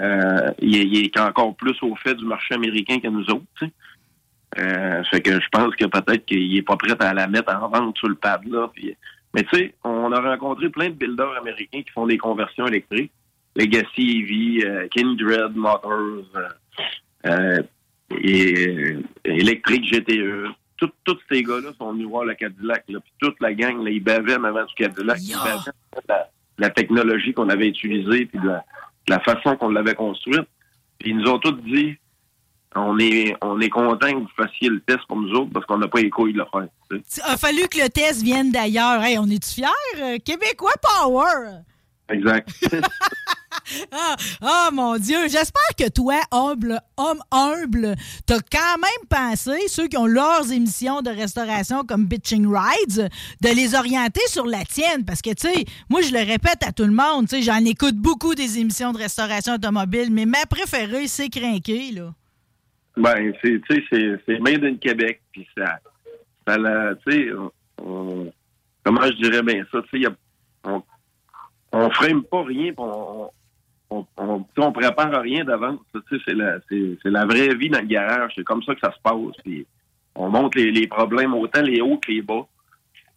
Euh, 0.00 0.50
il, 0.60 1.04
est, 1.04 1.20
encore 1.20 1.54
plus 1.54 1.76
au 1.82 1.94
fait 1.96 2.14
du 2.14 2.24
marché 2.24 2.54
américain 2.54 2.98
que 2.98 3.08
nous 3.08 3.28
autres. 3.28 3.44
tu 3.58 3.66
sais. 3.66 3.72
Euh, 4.58 5.02
fait 5.04 5.20
que 5.20 5.32
je 5.32 5.48
pense 5.50 5.74
que 5.76 5.84
peut-être 5.84 6.24
qu'il 6.24 6.56
est 6.56 6.62
pas 6.62 6.76
prêt 6.76 6.96
à 6.98 7.12
la 7.12 7.26
mettre 7.26 7.54
en 7.54 7.68
vente 7.68 7.96
sur 7.98 8.08
le 8.08 8.14
pad 8.14 8.46
là. 8.46 8.70
Mais 9.34 9.42
tu 9.44 9.56
sais, 9.56 9.74
on 9.84 10.12
a 10.12 10.20
rencontré 10.20 10.70
plein 10.70 10.88
de 10.88 10.94
builders 10.94 11.36
américains 11.36 11.82
qui 11.82 11.90
font 11.90 12.06
des 12.06 12.18
conversions 12.18 12.66
électriques. 12.66 13.12
Legacy 13.56 14.20
EV, 14.20 14.66
euh, 14.66 14.88
Kindred 14.88 15.54
Motors, 15.54 16.24
et 18.20 18.68
euh, 18.68 19.02
Electric 19.24 19.84
GTE. 19.92 20.46
Tout- 20.76 20.90
Tous 21.04 21.18
ces 21.30 21.42
gars-là 21.42 21.70
sont 21.78 21.92
venus 21.92 22.08
voir 22.08 22.24
le 22.24 22.34
Cadillac. 22.34 22.84
Là, 22.88 22.98
puis 23.00 23.12
toute 23.20 23.36
la 23.40 23.54
gang, 23.54 23.82
là, 23.84 23.90
ils 23.90 24.02
bavaient 24.02 24.36
en 24.36 24.44
avant 24.44 24.64
du 24.64 24.74
Cadillac. 24.74 25.18
Ils 25.22 25.34
bavaient 25.34 25.58
de 25.96 26.00
la, 26.08 26.28
la 26.58 26.70
technologie 26.70 27.32
qu'on 27.32 27.48
avait 27.48 27.68
utilisée 27.68 28.26
puis 28.26 28.38
de 28.40 28.46
la, 28.48 28.64
de 29.06 29.12
la 29.12 29.20
façon 29.20 29.56
qu'on 29.56 29.68
l'avait 29.68 29.94
construite. 29.94 30.48
Puis 30.98 31.10
ils 31.10 31.16
nous 31.16 31.28
ont 31.30 31.38
tous 31.38 31.52
dit 31.62 31.96
on 32.74 32.98
est 32.98 33.36
on 33.42 33.60
est 33.60 33.68
content 33.68 34.10
que 34.12 34.16
vous 34.20 34.28
fassiez 34.36 34.70
le 34.70 34.80
test 34.80 35.00
pour 35.06 35.20
nous 35.20 35.30
autres 35.32 35.50
parce 35.52 35.66
qu'on 35.66 35.78
n'a 35.78 35.88
pas 35.88 36.00
les 36.00 36.10
couilles 36.10 36.32
de 36.32 36.38
le 36.38 36.46
faire. 36.50 36.66
tu 36.90 36.96
sais. 37.06 37.22
Il 37.26 37.32
a 37.32 37.36
fallu 37.36 37.68
que 37.68 37.78
le 37.82 37.88
test 37.90 38.22
vienne 38.22 38.50
d'ailleurs. 38.50 39.02
Hey, 39.02 39.18
on 39.18 39.26
est-tu 39.26 39.54
fiers? 39.54 40.00
Euh, 40.00 40.18
Québécois 40.24 40.72
Power! 40.82 41.58
Exact. 42.08 42.48
Ah, 43.90 44.16
ah, 44.40 44.70
mon 44.72 44.96
Dieu, 44.96 45.18
j'espère 45.28 45.74
que 45.78 45.88
toi, 45.88 46.20
humble, 46.30 46.80
homme 46.96 47.20
humble, 47.30 47.94
t'as 48.26 48.40
quand 48.40 48.78
même 48.78 49.08
pensé, 49.08 49.68
ceux 49.68 49.88
qui 49.88 49.96
ont 49.96 50.06
leurs 50.06 50.50
émissions 50.52 51.02
de 51.02 51.10
restauration 51.10 51.84
comme 51.84 52.06
Bitching 52.06 52.46
Rides, 52.46 53.08
de 53.40 53.48
les 53.54 53.74
orienter 53.74 54.26
sur 54.28 54.46
la 54.46 54.64
tienne. 54.64 55.04
Parce 55.04 55.22
que, 55.22 55.30
tu 55.30 55.48
sais, 55.48 55.64
moi, 55.90 56.00
je 56.02 56.12
le 56.12 56.20
répète 56.20 56.66
à 56.66 56.72
tout 56.72 56.84
le 56.84 56.92
monde, 56.92 57.28
tu 57.28 57.36
sais, 57.36 57.42
j'en 57.42 57.64
écoute 57.64 57.96
beaucoup 57.96 58.34
des 58.34 58.58
émissions 58.58 58.92
de 58.92 58.98
restauration 58.98 59.54
automobile, 59.54 60.08
mais 60.10 60.26
ma 60.26 60.44
préférée, 60.48 61.06
c'est 61.06 61.28
Crinqué, 61.28 61.92
là. 61.92 62.12
Ben, 62.96 63.32
tu 63.42 63.62
sais, 63.70 63.82
c'est, 64.26 64.38
made 64.40 64.64
in 64.64 64.76
Québec, 64.76 65.22
puis 65.32 65.46
ça, 65.56 65.78
ça 66.46 66.56
tu 67.06 67.12
sais, 67.12 67.28
comment 67.78 69.02
je 69.06 69.22
dirais 69.22 69.42
bien 69.42 69.64
ça, 69.72 69.78
tu 69.90 70.02
sais, 70.02 70.08
on, 70.64 70.82
on 71.72 71.90
frame 71.90 72.22
pas 72.24 72.44
rien, 72.44 72.72
on, 72.76 73.30
on, 74.16 74.46
on, 74.56 74.72
prépare 74.72 75.20
rien 75.22 75.44
d'avance, 75.44 75.80
c'est 76.10 76.34
la, 76.34 76.58
la 77.04 77.24
vraie 77.26 77.54
vie 77.54 77.68
dans 77.68 77.80
le 77.80 77.86
garage, 77.86 78.32
c'est 78.34 78.44
comme 78.44 78.62
ça 78.62 78.74
que 78.74 78.80
ça 78.80 78.92
se 78.92 79.00
passe, 79.02 79.36
puis 79.44 79.66
on 80.14 80.28
montre 80.28 80.58
les, 80.58 80.86
problèmes, 80.86 81.34
autant 81.34 81.62
les 81.62 81.80
hauts 81.80 81.98
que 81.98 82.10
les 82.10 82.22
bas. 82.22 82.46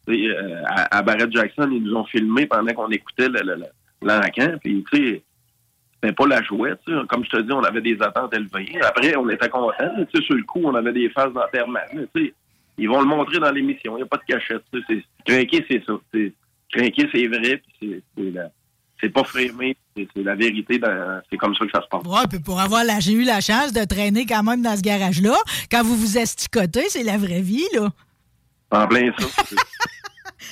Euh, 0.08 0.62
à, 0.68 0.98
à 0.98 1.02
Barrett 1.02 1.32
Jackson, 1.32 1.70
ils 1.72 1.82
nous 1.84 1.96
ont 1.96 2.06
filmé 2.06 2.46
pendant 2.46 2.72
qu'on 2.74 2.90
écoutait 2.90 3.28
le, 3.28 3.40
le, 3.44 3.56
le- 3.56 4.08
l'encan, 4.08 4.58
puis 4.62 4.84
tu 4.92 5.22
c'était 6.06 6.14
pas 6.14 6.28
la 6.28 6.44
jouette. 6.44 6.82
Comme 7.10 7.26
je 7.26 7.30
te 7.30 7.42
dis, 7.42 7.52
on 7.52 7.64
avait 7.64 7.82
des 7.82 8.00
attentes 8.02 8.34
élevées. 8.36 8.80
Après, 8.84 9.16
on 9.16 9.28
était 9.30 9.50
contents. 9.50 9.72
Sur 10.22 10.36
le 10.36 10.44
coup, 10.44 10.62
on 10.64 10.76
avait 10.76 10.94
des 10.94 11.10
phases 11.10 11.34
d'enterrement. 11.34 11.80
Ils 12.78 12.90
vont 12.90 13.02
le 13.02 13.08
montrer 13.08 13.40
dans 13.40 13.52
l'émission. 13.52 13.94
Il 13.94 14.02
n'y 14.02 14.04
a 14.04 14.06
pas 14.06 14.18
de 14.18 14.24
cachette. 14.28 14.64
Crinquer, 15.26 15.66
c'est 15.68 15.84
ça. 15.86 15.94
Crinquer, 16.72 17.10
c'est 17.12 17.28
vrai. 17.28 17.62
c'est 19.02 19.10
pas 19.10 19.24
frémé. 19.24 19.76
C'est 19.96 20.24
la 20.24 20.36
vérité. 20.36 20.78
dans- 20.78 21.22
C'est 21.30 21.38
comme 21.38 21.56
ça 21.56 21.66
que 21.66 21.72
ça 21.72 21.82
se 21.82 21.88
passe. 21.88 22.04
Ouais, 22.06 22.28
puis 22.30 22.40
pour 22.40 22.60
avoir 22.60 22.84
la, 22.84 23.00
j'ai 23.00 23.14
eu 23.14 23.24
la 23.24 23.40
chance 23.40 23.72
de 23.72 23.84
traîner 23.86 24.26
quand 24.26 24.44
même 24.44 24.62
dans 24.62 24.76
ce 24.76 24.82
garage-là. 24.82 25.36
Quand 25.72 25.84
vous 25.84 25.96
vous 25.96 26.18
esticotez, 26.18 26.90
c'est 26.90 27.04
la 27.04 27.18
vraie 27.18 27.42
vie, 27.42 27.64
là. 27.74 27.90
En 28.72 28.88
plein 28.88 29.12
ça. 29.18 29.26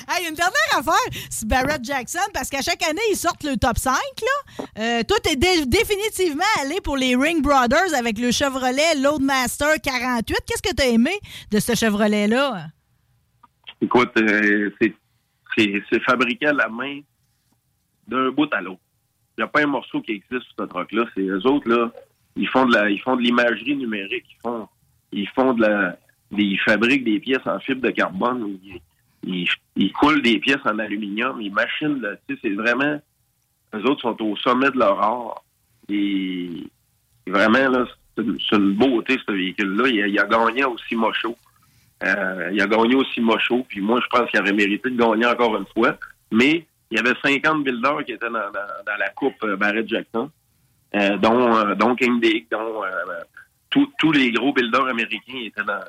Hey, 0.10 0.28
une 0.28 0.34
dernière 0.36 0.78
affaire, 0.78 1.22
c'est 1.30 1.48
Barrett 1.48 1.84
Jackson, 1.84 2.20
parce 2.34 2.50
qu'à 2.50 2.62
chaque 2.62 2.82
année, 2.84 3.02
ils 3.12 3.16
sortent 3.16 3.44
le 3.44 3.56
top 3.58 3.78
5. 3.78 3.94
Là. 3.94 4.66
Euh, 4.80 5.04
toi, 5.04 5.18
t'es 5.22 5.36
dé- 5.36 5.66
définitivement 5.66 6.44
allé 6.62 6.82
pour 6.82 6.98
les 6.98 7.16
Ring 7.16 7.42
Brothers 7.44 7.94
avec 7.98 8.18
le 8.18 8.32
Chevrolet 8.32 8.96
Loadmaster 9.02 9.80
48. 9.82 10.36
Qu'est-ce 10.48 10.62
que 10.62 10.74
t'as 10.76 10.88
aimé 10.88 11.12
de 11.52 11.60
ce 11.60 11.76
Chevrolet-là? 11.76 12.68
Écoute, 13.82 14.12
euh, 14.18 14.72
c'est 15.58 16.04
fabriqué 16.06 16.48
à 16.48 16.54
la 16.54 16.68
main 16.70 17.00
d'un 18.08 18.32
bout 18.32 18.52
à 18.54 18.62
l'autre. 18.62 18.82
Il 19.38 19.42
n'y 19.42 19.44
a 19.46 19.48
pas 19.48 19.64
un 19.64 19.68
morceau 19.68 20.02
qui 20.02 20.12
existe 20.12 20.44
sur 20.44 20.56
ce 20.60 20.64
truc-là. 20.64 21.06
C'est 21.16 21.22
eux 21.22 21.46
autres, 21.48 21.70
là, 21.70 21.92
ils 22.36 22.48
font 22.48 22.66
de 22.66 22.74
la, 22.74 22.90
ils 22.90 23.02
font 23.02 23.16
de 23.16 23.22
l'imagerie 23.22 23.76
numérique. 23.76 24.26
Ils 24.30 24.42
font, 24.42 24.68
ils 25.12 25.30
font 25.30 25.54
de 25.54 25.62
la, 25.62 25.98
ils 26.32 26.60
fabriquent 26.60 27.04
des 27.04 27.20
pièces 27.20 27.46
en 27.46 27.60
fibre 27.60 27.82
de 27.82 27.92
carbone. 27.92 28.58
Ils, 29.26 29.48
ils, 29.76 29.94
coulent 29.94 30.22
des 30.22 30.40
pièces 30.40 30.66
en 30.66 30.80
aluminium. 30.80 31.42
Ils 31.42 31.54
machinent, 31.54 32.02
là, 32.02 32.16
c'est 32.28 32.54
vraiment, 32.54 33.00
eux 33.74 33.86
autres 33.86 34.02
sont 34.02 34.22
au 34.22 34.36
sommet 34.38 34.70
de 34.72 34.78
leur 34.78 35.02
art. 35.02 35.44
Et 35.90 36.50
vraiment, 37.28 37.70
là, 37.70 37.86
c'est 38.16 38.56
une, 38.56 38.74
beauté, 38.74 39.18
ce 39.26 39.32
véhicule-là. 39.32 39.88
Il 39.88 40.20
a 40.20 40.26
gagné 40.26 40.66
aussi 40.66 40.96
Mocho. 40.96 41.36
Euh, 42.04 42.50
il 42.52 42.62
a 42.62 42.68
gagné 42.68 42.96
aussi 42.96 43.22
Mocho, 43.22 43.66
puis 43.68 43.80
moi, 43.80 44.02
je 44.04 44.08
pense 44.08 44.30
qu'il 44.30 44.40
aurait 44.40 44.54
mérité 44.54 44.90
de 44.90 44.98
gagner 44.98 45.26
encore 45.26 45.56
une 45.56 45.66
fois. 45.74 45.98
Mais 46.32 46.66
il 46.94 46.98
y 46.98 47.00
avait 47.00 47.16
50 47.24 47.64
builders 47.64 48.06
qui 48.06 48.12
étaient 48.12 48.28
dans, 48.30 48.52
dans- 48.52 48.84
dans 48.86 48.98
la 49.00 49.10
coupe 49.10 49.34
euh, 49.44 49.56
Barrett 49.58 49.88
Jackson, 49.90 50.30
euh, 50.96 51.18
dont, 51.18 51.56
euh, 51.58 51.74
dont 51.74 51.96
King 51.96 52.20
Dick, 52.22 52.52
dont 52.52 52.82
tous- 53.72 53.92
tous 53.98 54.12
les 54.12 54.32
gros 54.32 54.54
builders 54.54 54.86
américains 54.88 55.40
étaient 55.44 55.64
dans, 55.64 55.80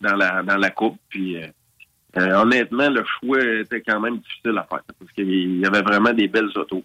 dans, 0.00 0.14
la, 0.16 0.42
dans 0.44 0.56
la 0.56 0.70
coupe. 0.70 0.96
Puis 1.08 1.36
honnêtement, 2.16 2.88
le 2.88 3.02
choix 3.04 3.42
était 3.42 3.80
quand 3.82 3.98
même 3.98 4.18
difficile 4.18 4.56
à 4.58 4.62
faire, 4.70 4.82
parce 4.98 5.10
qu'il 5.12 5.58
y 5.58 5.66
avait 5.66 5.82
vraiment 5.82 6.12
des 6.12 6.28
belles 6.28 6.50
autos. 6.54 6.84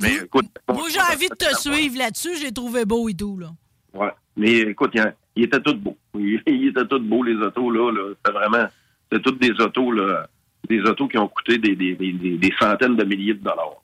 Mais 0.00 0.14
écoute, 0.14 0.46
Moi, 0.68 0.86
j'ai 0.90 1.00
envie 1.00 1.28
de 1.28 1.34
te 1.34 1.56
suivre 1.58 1.98
là-dessus. 1.98 2.36
J'ai 2.40 2.52
trouvé 2.52 2.84
beau 2.84 3.08
et 3.08 3.14
tout. 3.14 3.36
Là. 3.38 3.48
Ouais. 3.92 4.12
Mais 4.36 4.58
écoute, 4.58 4.92
il, 4.94 5.14
il 5.36 5.44
était 5.44 5.60
tout 5.60 5.74
beau. 5.74 5.96
Il, 6.16 6.40
il 6.46 6.68
était 6.68 6.86
tout 6.86 7.00
beau, 7.00 7.22
les 7.24 7.34
autos, 7.36 7.70
là. 7.70 7.90
là. 7.92 8.14
C'était 8.16 8.38
vraiment. 8.38 8.66
C'était 9.10 9.22
toutes 9.22 9.40
des 9.40 9.52
autos, 9.60 9.90
là. 9.92 10.28
Des 10.68 10.80
autos 10.82 11.08
qui 11.08 11.18
ont 11.18 11.28
coûté 11.28 11.58
des, 11.58 11.74
des, 11.76 11.94
des, 11.94 12.12
des- 12.12 12.38
des 12.38 12.54
centaines 12.58 12.96
de 12.96 13.04
milliers 13.04 13.34
de 13.34 13.40
dollars. 13.42 13.76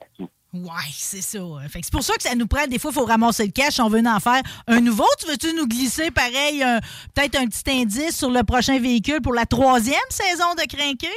Ouais, 0.53 0.89
c'est 0.91 1.21
ça. 1.21 1.39
C'est 1.71 1.91
pour 1.91 2.03
ça 2.03 2.13
que 2.15 2.23
ça 2.23 2.35
nous 2.35 2.45
prend. 2.47 2.67
Des 2.67 2.77
fois, 2.77 2.91
il 2.91 2.95
faut 2.95 3.05
ramasser 3.05 3.45
le 3.45 3.51
cash. 3.51 3.79
On 3.79 3.87
veut 3.87 4.01
en 4.05 4.19
faire 4.19 4.41
un 4.67 4.81
nouveau. 4.81 5.05
Tu 5.19 5.27
veux-tu 5.27 5.53
nous 5.55 5.65
glisser, 5.67 6.11
pareil, 6.11 6.61
un- 6.61 6.79
peut-être 7.15 7.35
un 7.39 7.45
petit 7.47 7.63
indice 7.71 8.17
sur 8.17 8.29
le 8.29 8.43
prochain 8.43 8.77
véhicule 8.79 9.21
pour 9.21 9.33
la 9.33 9.45
troisième 9.45 9.99
saison 10.09 10.53
de 10.57 10.67
Crinqué? 10.67 11.07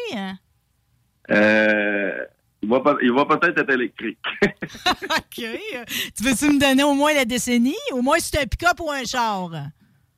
Euh, 1.31 2.13
il 2.63 2.69
va, 2.69 2.81
peut- 2.81 2.99
il 3.03 3.13
va 3.13 3.25
peut-être 3.27 3.59
être 3.59 3.71
électrique. 3.73 4.19
OK. 4.43 5.35
Tu 5.37 6.23
veux-tu 6.23 6.47
me 6.53 6.61
donner 6.61 6.83
au 6.85 6.95
moins 6.95 7.13
la 7.15 7.25
décennie? 7.25 7.75
Au 7.93 8.03
moins, 8.03 8.19
si 8.19 8.31
c'est 8.33 8.41
un 8.43 8.47
pick-up 8.47 8.79
ou 8.81 8.91
un 8.91 9.05
char? 9.05 9.51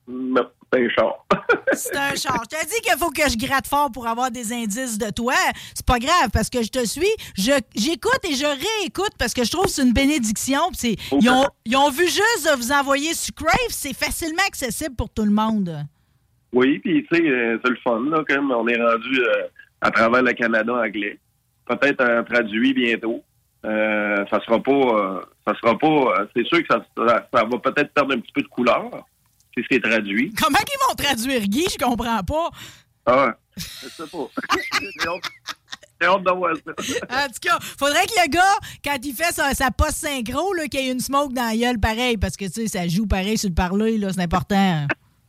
Mais 0.09 0.41
c'est 0.77 0.85
un 0.85 0.89
char. 0.91 1.27
C'est 1.73 1.97
un 1.97 2.15
char. 2.15 2.43
Je 2.51 2.57
t'ai 2.57 2.67
dit 2.67 2.81
qu'il 2.83 2.99
faut 2.99 3.11
que 3.11 3.29
je 3.29 3.37
gratte 3.37 3.67
fort 3.67 3.91
pour 3.93 4.07
avoir 4.07 4.31
des 4.31 4.53
indices 4.53 4.99
de 4.99 5.11
toi. 5.11 5.35
C'est 5.75 5.85
pas 5.85 5.99
grave 5.99 6.31
parce 6.33 6.49
que 6.49 6.63
je 6.63 6.69
te 6.71 6.85
suis. 6.87 7.09
J'écoute 7.37 8.21
et 8.25 8.35
je 8.35 8.47
réécoute 8.47 9.13
parce 9.19 9.35
que 9.35 9.45
je 9.45 9.51
trouve 9.51 9.65
que 9.67 9.71
c'est 9.71 9.83
une 9.83 9.93
bénédiction. 9.93 10.61
Ils 10.83 11.31
ont, 11.31 11.45
ils 11.65 11.77
ont 11.77 11.91
vu 11.91 12.05
juste 12.05 12.49
de 12.51 12.57
vous 12.57 12.73
envoyer 12.73 13.13
sur 13.15 13.35
Crave. 13.35 13.51
C'est 13.71 13.95
facilement 13.95 14.43
accessible 14.47 14.95
pour 14.97 15.11
tout 15.11 15.25
le 15.25 15.31
monde. 15.31 15.85
Oui, 16.53 16.79
puis 16.79 17.07
tu 17.11 17.17
sais, 17.17 17.23
euh, 17.29 17.59
c'est 17.63 17.71
le 17.71 17.77
fun, 17.85 18.01
là, 18.09 18.23
quand 18.27 18.37
même. 18.37 18.51
On 18.51 18.67
est 18.69 18.81
rendu 18.81 19.21
euh, 19.21 19.47
à 19.83 19.91
travers 19.91 20.23
le 20.23 20.33
Canada 20.33 20.73
anglais. 20.75 21.19
Peut-être 21.67 22.01
un 22.03 22.23
traduit 22.23 22.73
bientôt. 22.73 23.23
Euh, 23.65 24.25
ça 24.31 24.41
sera 24.45 24.63
pas. 24.63 24.71
euh, 24.73 25.21
ça 25.47 25.55
sera 25.61 25.77
pas. 25.77 26.27
c'est 26.35 26.47
sûr 26.47 26.59
que 26.67 26.73
ça, 26.73 26.85
ça, 26.97 27.29
ça 27.35 27.45
va 27.45 27.59
peut-être 27.59 27.93
perdre 27.93 28.15
un 28.15 28.21
petit 28.21 28.33
peu 28.33 28.43
de 28.43 28.49
couleur 28.49 28.91
traduit. 29.83 30.33
Comment 30.43 30.59
ils 30.59 30.89
vont 30.89 30.95
traduire 30.95 31.43
Guy? 31.43 31.67
Je 31.71 31.85
comprends 31.85 32.23
pas. 32.23 32.51
Ah, 33.07 33.37
je 33.57 33.89
sais 33.89 34.07
pas. 34.07 34.29
J'ai 35.99 36.07
de 36.07 36.37
voir 36.37 36.55
ça. 36.57 36.73
En 37.25 37.27
tout 37.29 37.39
cas, 37.41 37.59
faudrait 37.61 38.05
que 38.07 38.13
le 38.23 38.29
gars, 38.29 38.57
quand 38.85 38.99
il 39.03 39.15
fait 39.15 39.33
sa, 39.33 39.55
sa 39.55 39.71
post 39.71 39.97
synchro, 39.97 40.53
là, 40.53 40.67
qu'il 40.69 40.81
y 40.81 40.89
ait 40.89 40.93
une 40.93 41.01
smoke 41.01 41.33
dans 41.33 41.49
la 41.49 41.57
gueule 41.57 41.81
pareil, 41.81 42.19
parce 42.19 42.37
que 42.37 42.45
tu 42.45 42.67
sais, 42.67 42.69
ça 42.69 42.87
joue 42.87 43.07
pareil 43.07 43.39
sur 43.39 43.49
le 43.49 43.55
parler, 43.55 43.97
là, 43.97 44.13
c'est 44.13 44.21
important. 44.21 44.87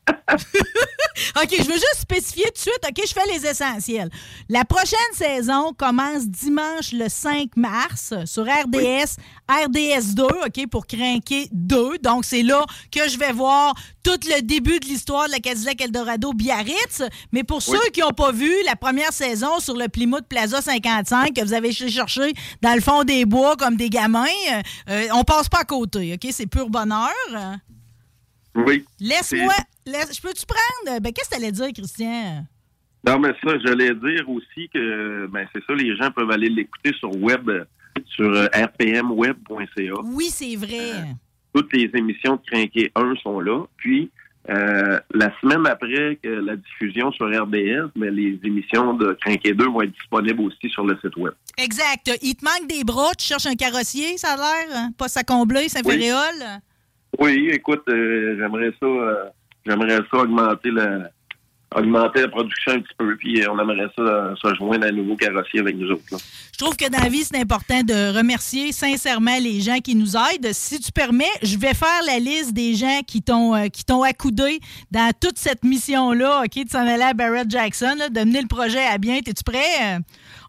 OK, 1.41 1.50
je 1.52 1.63
veux 1.63 1.74
juste 1.74 1.98
spécifier 2.00 2.46
tout 2.46 2.52
de 2.54 2.58
suite, 2.58 2.80
OK, 2.88 3.02
je 3.08 3.13
fais 3.13 3.26
les 3.34 3.46
essentiels. 3.46 4.10
La 4.50 4.65
prochaine 4.65 4.98
saison 5.13 5.74
commence 5.74 6.28
dimanche 6.28 6.91
le 6.93 7.10
5 7.10 7.56
mars 7.56 8.13
sur 8.26 8.43
RDS, 8.43 9.17
RDS 9.50 10.13
2, 10.13 10.24
OK, 10.24 10.67
pour 10.70 10.86
craquer 10.88 11.48
2. 11.52 11.98
Donc, 12.00 12.26
c'est 12.26 12.43
là 12.43 12.65
que 12.91 13.08
je 13.10 13.17
vais 13.17 13.32
voir 13.32 13.74
tout 14.04 14.20
le 14.26 14.41
début 14.41 14.80
de 14.80 14.86
l'histoire 14.86 15.28
de 15.28 15.32
la 15.32 15.39
Cadillac 15.39 15.82
Eldorado 15.82 16.34
Biarritz. 16.34 17.04
Mais 17.32 17.43
pour 17.43 17.58
Oui. 17.67 17.78
ceux 17.78 17.89
qui 17.91 18.02
n'ont 18.02 18.12
pas 18.12 18.32
vu 18.32 18.54
la 18.65 18.76
première 18.76 19.12
saison 19.13 19.60
sur 19.60 19.76
le 19.76 19.88
Plymouth 19.89 20.28
Plaza 20.28 20.62
55 20.62 21.34
que 21.34 21.41
vous 21.43 21.54
avez 21.54 21.72
cherché 21.72 22.34
dans 22.62 22.74
le 22.74 22.82
fond 22.82 23.04
des 23.04 23.26
bois 23.26 23.56
comme 23.56 23.76
des 23.76 23.89
gamins, 23.89 24.26
euh, 24.89 25.08
on 25.13 25.24
passe 25.24 25.50
pas 25.50 25.60
à 25.60 25.65
côté, 25.65 26.13
OK? 26.13 26.30
C'est 26.32 26.48
pur 26.48 26.70
bonheur. 26.70 27.10
Oui. 28.56 28.86
Laisse-moi. 29.00 29.54
Je 29.88 30.21
peux-tu 30.21 30.45
prendre? 30.45 31.00
Ben, 31.02 31.13
qu'est-ce 31.13 31.30
que 31.30 31.36
t'allais 31.36 31.52
dire, 31.52 31.67
Christian? 31.73 32.45
Non, 33.06 33.19
mais 33.19 33.30
ça, 33.43 33.58
j'allais 33.63 33.93
dire 33.95 34.30
aussi 34.30 34.69
que, 34.73 35.28
ben, 35.28 35.47
c'est 35.54 35.63
ça, 35.65 35.73
les 35.73 35.95
gens 35.95 36.12
peuvent 36.12 36.32
aller 36.32 36.50
l'écouter 36.50 36.91
sur 37.00 37.15
web, 37.15 37.50
sur 38.08 38.30
euh, 38.30 38.47
rpmweb.ca. 38.54 39.93
Oui, 40.04 40.26
c'est 40.30 40.56
vrai. 40.56 41.15
Toutes 41.54 41.73
les 41.73 41.89
émissions 41.93 42.36
de 42.36 42.41
Crinqué 42.52 42.91
1 42.95 43.15
sont 43.23 43.39
là. 43.39 43.63
Puis, 43.78 44.12
euh, 44.50 45.00
la 45.13 45.32
semaine 45.41 45.65
après 45.67 46.17
que 46.21 46.28
la 46.30 46.56
diffusion 46.56 47.12
sur 47.12 47.28
RDS, 47.28 47.91
mais 47.95 48.12
les 48.12 48.39
émissions 48.43 48.93
de 48.93 49.13
Crinqué 49.21 49.54
2 49.54 49.65
vont 49.65 49.82
être 49.82 49.93
disponibles 49.93 50.41
aussi 50.41 50.69
sur 50.69 50.86
le 50.86 50.97
site 51.02 51.15
web. 51.17 51.34
Exact. 51.58 52.12
Il 52.21 52.36
te 52.36 52.45
manque 52.45 52.67
des 52.69 52.84
bras, 52.84 53.12
tu 53.17 53.26
cherches 53.26 53.45
un 53.47 53.56
carrossier, 53.56 54.17
ça 54.17 54.34
a 54.34 54.36
l'air? 54.38 54.67
hein? 54.76 54.91
Pas 54.97 55.08
à 55.15 55.23
combler, 55.23 55.67
Saint-Féréol? 55.69 56.36
Oui, 57.19 57.50
écoute, 57.52 57.84
euh, 57.89 58.36
j'aimerais 58.38 58.71
ça, 58.80 58.86
euh, 58.86 59.26
j'aimerais 59.67 59.99
ça 60.12 60.17
augmenter 60.17 60.71
la, 60.71 61.10
augmenter 61.75 62.21
la 62.21 62.27
production 62.30 62.73
un 62.73 62.80
petit 62.80 62.93
peu, 62.97 63.15
puis 63.17 63.41
euh, 63.41 63.51
on 63.51 63.60
aimerait 63.60 63.89
ça 63.95 64.01
euh, 64.01 64.36
se 64.41 64.56
joindre 64.56 64.86
à 64.86 64.89
un 64.89 64.91
nouveau 64.91 65.15
carrossier 65.15 65.60
avec 65.60 65.75
nous 65.75 65.91
autres. 65.91 66.03
là. 66.12 66.17
Je 66.53 66.58
trouve 66.58 66.75
que 66.75 66.89
dans 66.89 66.99
la 66.99 67.10
vie, 67.10 67.23
c'est 67.23 67.38
important 67.38 67.84
de 67.84 68.17
remercier 68.17 68.71
sincèrement 68.71 69.38
les 69.39 69.60
gens 69.60 69.77
qui 69.80 69.95
nous 69.95 70.15
aident. 70.15 70.51
Si 70.53 70.80
tu 70.80 70.91
permets, 70.91 71.25
je 71.43 71.58
vais 71.58 71.73
faire 71.73 72.01
la 72.08 72.19
liste 72.19 72.53
des 72.53 72.73
gens 72.75 73.01
qui 73.06 73.21
t'ont 73.21 73.53
euh, 73.53 73.67
qui 73.67 73.84
t'ont 73.84 74.03
accoudé 74.03 74.60
dans 74.91 75.12
toute 75.19 75.38
cette 75.38 75.63
mission-là, 75.63 76.43
OK, 76.45 76.63
de 76.65 76.69
s'en 76.69 76.88
aller 76.88 77.03
à 77.03 77.13
Barrett 77.13 77.49
Jackson, 77.49 77.97
de 78.10 78.19
mener 78.21 78.41
le 78.41 78.47
projet 78.47 78.86
à 78.86 78.97
bien. 78.97 79.17
Es-tu 79.17 79.43
prêt? 79.43 79.99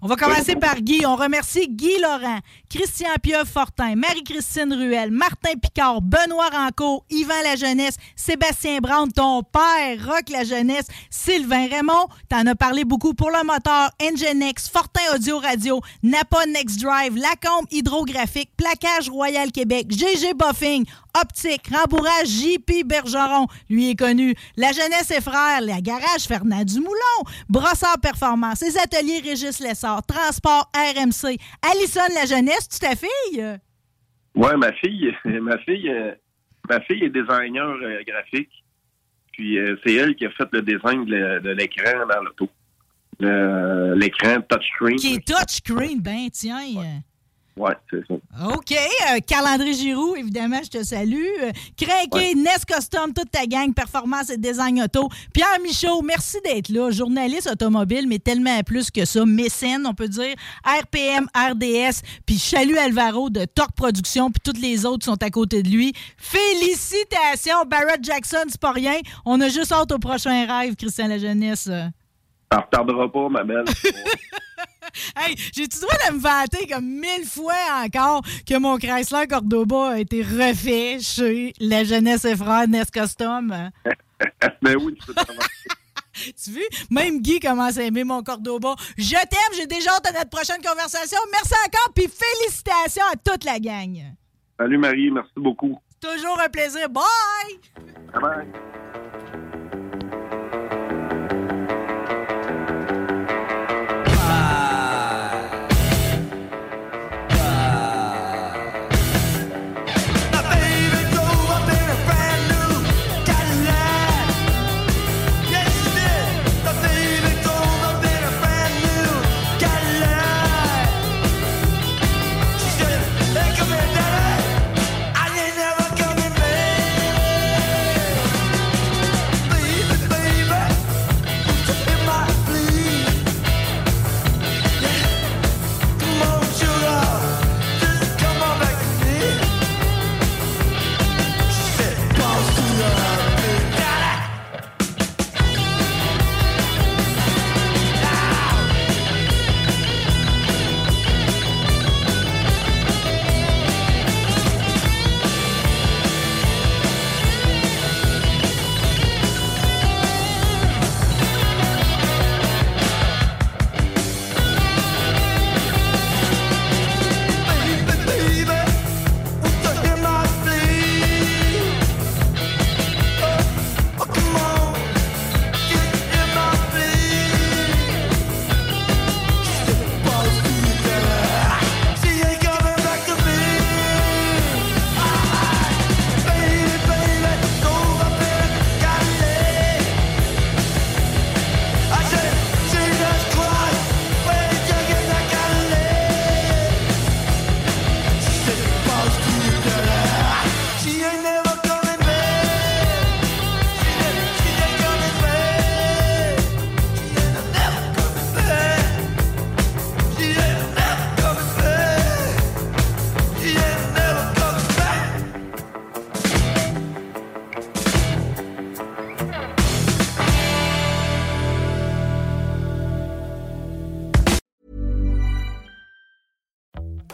On 0.00 0.06
va 0.06 0.14
commencer 0.14 0.54
par 0.54 0.76
Guy. 0.76 1.04
On 1.06 1.16
remercie 1.16 1.68
Guy 1.68 1.98
Laurent, 2.00 2.38
Christian 2.70 3.08
Pieuvre-Fortin, 3.20 3.96
Marie-Christine 3.96 4.72
Ruel, 4.72 5.10
Martin 5.10 5.54
Picard, 5.60 6.02
Benoît 6.02 6.50
Rancourt, 6.50 7.04
Yvan 7.10 7.42
La 7.42 7.56
Jeunesse, 7.56 7.96
Sébastien 8.14 8.78
Brown, 8.78 9.10
ton 9.10 9.42
père, 9.42 9.98
Rock 10.06 10.28
La 10.30 10.44
Jeunesse, 10.44 10.86
Sylvain 11.10 11.66
Raymond, 11.68 12.06
t'en 12.28 12.46
as 12.46 12.54
parlé 12.54 12.84
beaucoup 12.84 13.12
pour 13.12 13.30
le 13.30 13.44
moteur, 13.44 13.90
Ngenex, 14.00 14.68
Fortin 14.68 15.00
Audio 15.14 15.38
Radio, 15.38 15.80
Napa 16.04 16.46
Next 16.46 16.80
Drive, 16.80 17.16
Lacombe 17.16 17.66
Hydrographique, 17.72 18.50
Plaquage 18.56 19.10
Royal 19.10 19.50
Québec, 19.50 19.88
GG 19.90 20.34
Buffing, 20.34 20.84
Optique, 21.22 21.68
Rembourrage 21.74 22.26
JP 22.28 22.86
Bergeron, 22.86 23.46
lui 23.68 23.90
est 23.90 23.98
connu, 23.98 24.34
La 24.56 24.72
Jeunesse 24.72 25.10
et 25.10 25.20
Frères, 25.20 25.60
la 25.62 25.80
Garage 25.80 26.26
Fernand 26.26 26.64
Dumoulon, 26.64 27.20
Brossard 27.48 28.00
Performance, 28.00 28.62
les 28.62 28.78
ateliers 28.78 29.20
Régis 29.24 29.60
Lessard, 29.60 30.04
Transport 30.06 30.70
RMC, 30.74 31.36
Allison 31.62 32.14
La 32.14 32.26
Jeunesse, 32.26 32.68
tu 32.68 32.78
ta 32.78 32.94
fille? 32.94 33.58
Ouais, 34.34 34.56
ma 34.56 34.72
fille, 34.72 35.12
ma 35.24 35.58
fille, 35.58 35.88
euh, 35.88 36.12
ma 36.68 36.80
fille 36.82 37.04
est 37.04 37.10
designer 37.10 37.68
euh, 37.82 38.02
graphique. 38.06 38.64
Puis 39.32 39.58
euh, 39.58 39.76
c'est 39.84 39.94
elle 39.94 40.14
qui 40.14 40.26
a 40.26 40.30
fait 40.30 40.48
le 40.52 40.62
design 40.62 41.04
de, 41.04 41.50
l'écran 41.50 42.06
dans 42.06 42.22
l'auto. 42.22 42.48
L'écran 43.20 44.40
touchscreen. 44.48 44.96
Qui 44.96 45.14
est 45.14 45.26
touchscreen, 45.26 46.00
ben 46.00 46.28
tiens. 46.30 46.58
Ouais, 46.58 47.02
c'est 47.90 48.06
ça. 48.06 48.14
OK. 48.54 48.72
euh, 48.72 49.18
Carl-André 49.26 49.72
Giroux, 49.72 50.16
évidemment, 50.16 50.60
je 50.62 50.78
te 50.78 50.82
salue. 50.82 51.26
Euh, 51.42 51.50
Crinqué, 51.76 52.34
Nest 52.34 52.64
Custom, 52.66 53.12
toute 53.12 53.30
ta 53.30 53.46
gang, 53.46 53.72
Performance 53.72 54.30
et 54.30 54.36
Design 54.36 54.82
Auto. 54.82 55.08
Pierre 55.32 55.58
Michaud, 55.62 56.02
merci 56.02 56.38
d'être 56.44 56.68
là. 56.68 56.90
Journaliste 56.90 57.50
automobile, 57.50 58.06
mais 58.08 58.18
tellement 58.18 58.60
plus 58.62 58.90
que 58.90 59.04
ça. 59.04 59.24
Mécène, 59.24 59.86
on 59.86 59.94
peut 59.94 60.08
dire. 60.08 60.34
RPM, 60.64 61.26
RDS, 61.34 62.02
puis 62.26 62.38
Chalut 62.38 62.78
Alvaro 62.78 63.30
de 63.30 63.44
Torque 63.44 63.72
Production, 63.76 64.30
puis 64.30 64.40
toutes 64.44 64.60
les 64.60 64.86
autres 64.86 65.04
sont 65.04 65.22
à 65.22 65.30
côté 65.30 65.62
de 65.62 65.68
lui. 65.68 65.92
Félicitations, 66.16 67.64
Barrett 67.66 68.02
Jackson, 68.02 68.44
c'est 68.48 68.60
pas 68.60 68.72
rien. 68.72 68.98
On 69.24 69.40
a 69.40 69.48
juste 69.48 69.72
hâte 69.72 69.92
au 69.92 69.98
prochain 69.98 70.46
rêve, 70.46 70.76
Christian 70.76 71.08
La 71.08 71.18
Jeunesse. 71.18 71.70
Ça 72.50 72.60
retardera 72.60 73.10
pas, 73.12 73.28
ma 73.28 73.44
belle. 73.44 73.64
Hey, 75.16 75.34
j'ai-tu 75.54 75.78
le 75.78 75.80
droit 75.80 75.96
de 76.08 76.14
me 76.14 76.20
vanter 76.20 76.66
comme 76.66 76.84
mille 76.84 77.26
fois 77.26 77.54
encore 77.84 78.22
que 78.46 78.58
mon 78.58 78.78
Chrysler 78.78 79.26
Cordoba 79.26 79.90
a 79.90 79.98
été 79.98 80.22
refait 80.22 80.98
chez 81.00 81.52
la 81.60 81.84
Jeunesse 81.84 82.24
et 82.24 82.36
Frères 82.36 82.68
Nest 82.68 82.90
Custom? 82.90 83.48
ben 84.62 84.76
oui, 84.80 84.96
tu 85.06 85.06
peux 85.06 85.14
Tu 86.44 86.50
vois? 86.50 86.62
Même 86.90 87.20
Guy 87.20 87.40
commence 87.40 87.78
à 87.78 87.82
aimer 87.82 88.04
mon 88.04 88.22
Cordoba. 88.22 88.74
Je 88.96 89.10
t'aime, 89.10 89.56
j'ai 89.56 89.66
déjà 89.66 89.92
hâte 89.92 90.06
à 90.06 90.12
notre 90.12 90.30
prochaine 90.30 90.62
conversation. 90.62 91.18
Merci 91.32 91.54
encore, 91.66 91.92
puis 91.94 92.08
félicitations 92.08 93.04
à 93.12 93.16
toute 93.16 93.44
la 93.44 93.58
gang. 93.58 94.14
Salut 94.58 94.78
Marie, 94.78 95.10
merci 95.10 95.32
beaucoup. 95.36 95.78
Toujours 96.00 96.40
un 96.40 96.48
plaisir. 96.48 96.88
Bye! 96.88 97.04
Bye 98.12 98.20
bye. 98.20 98.68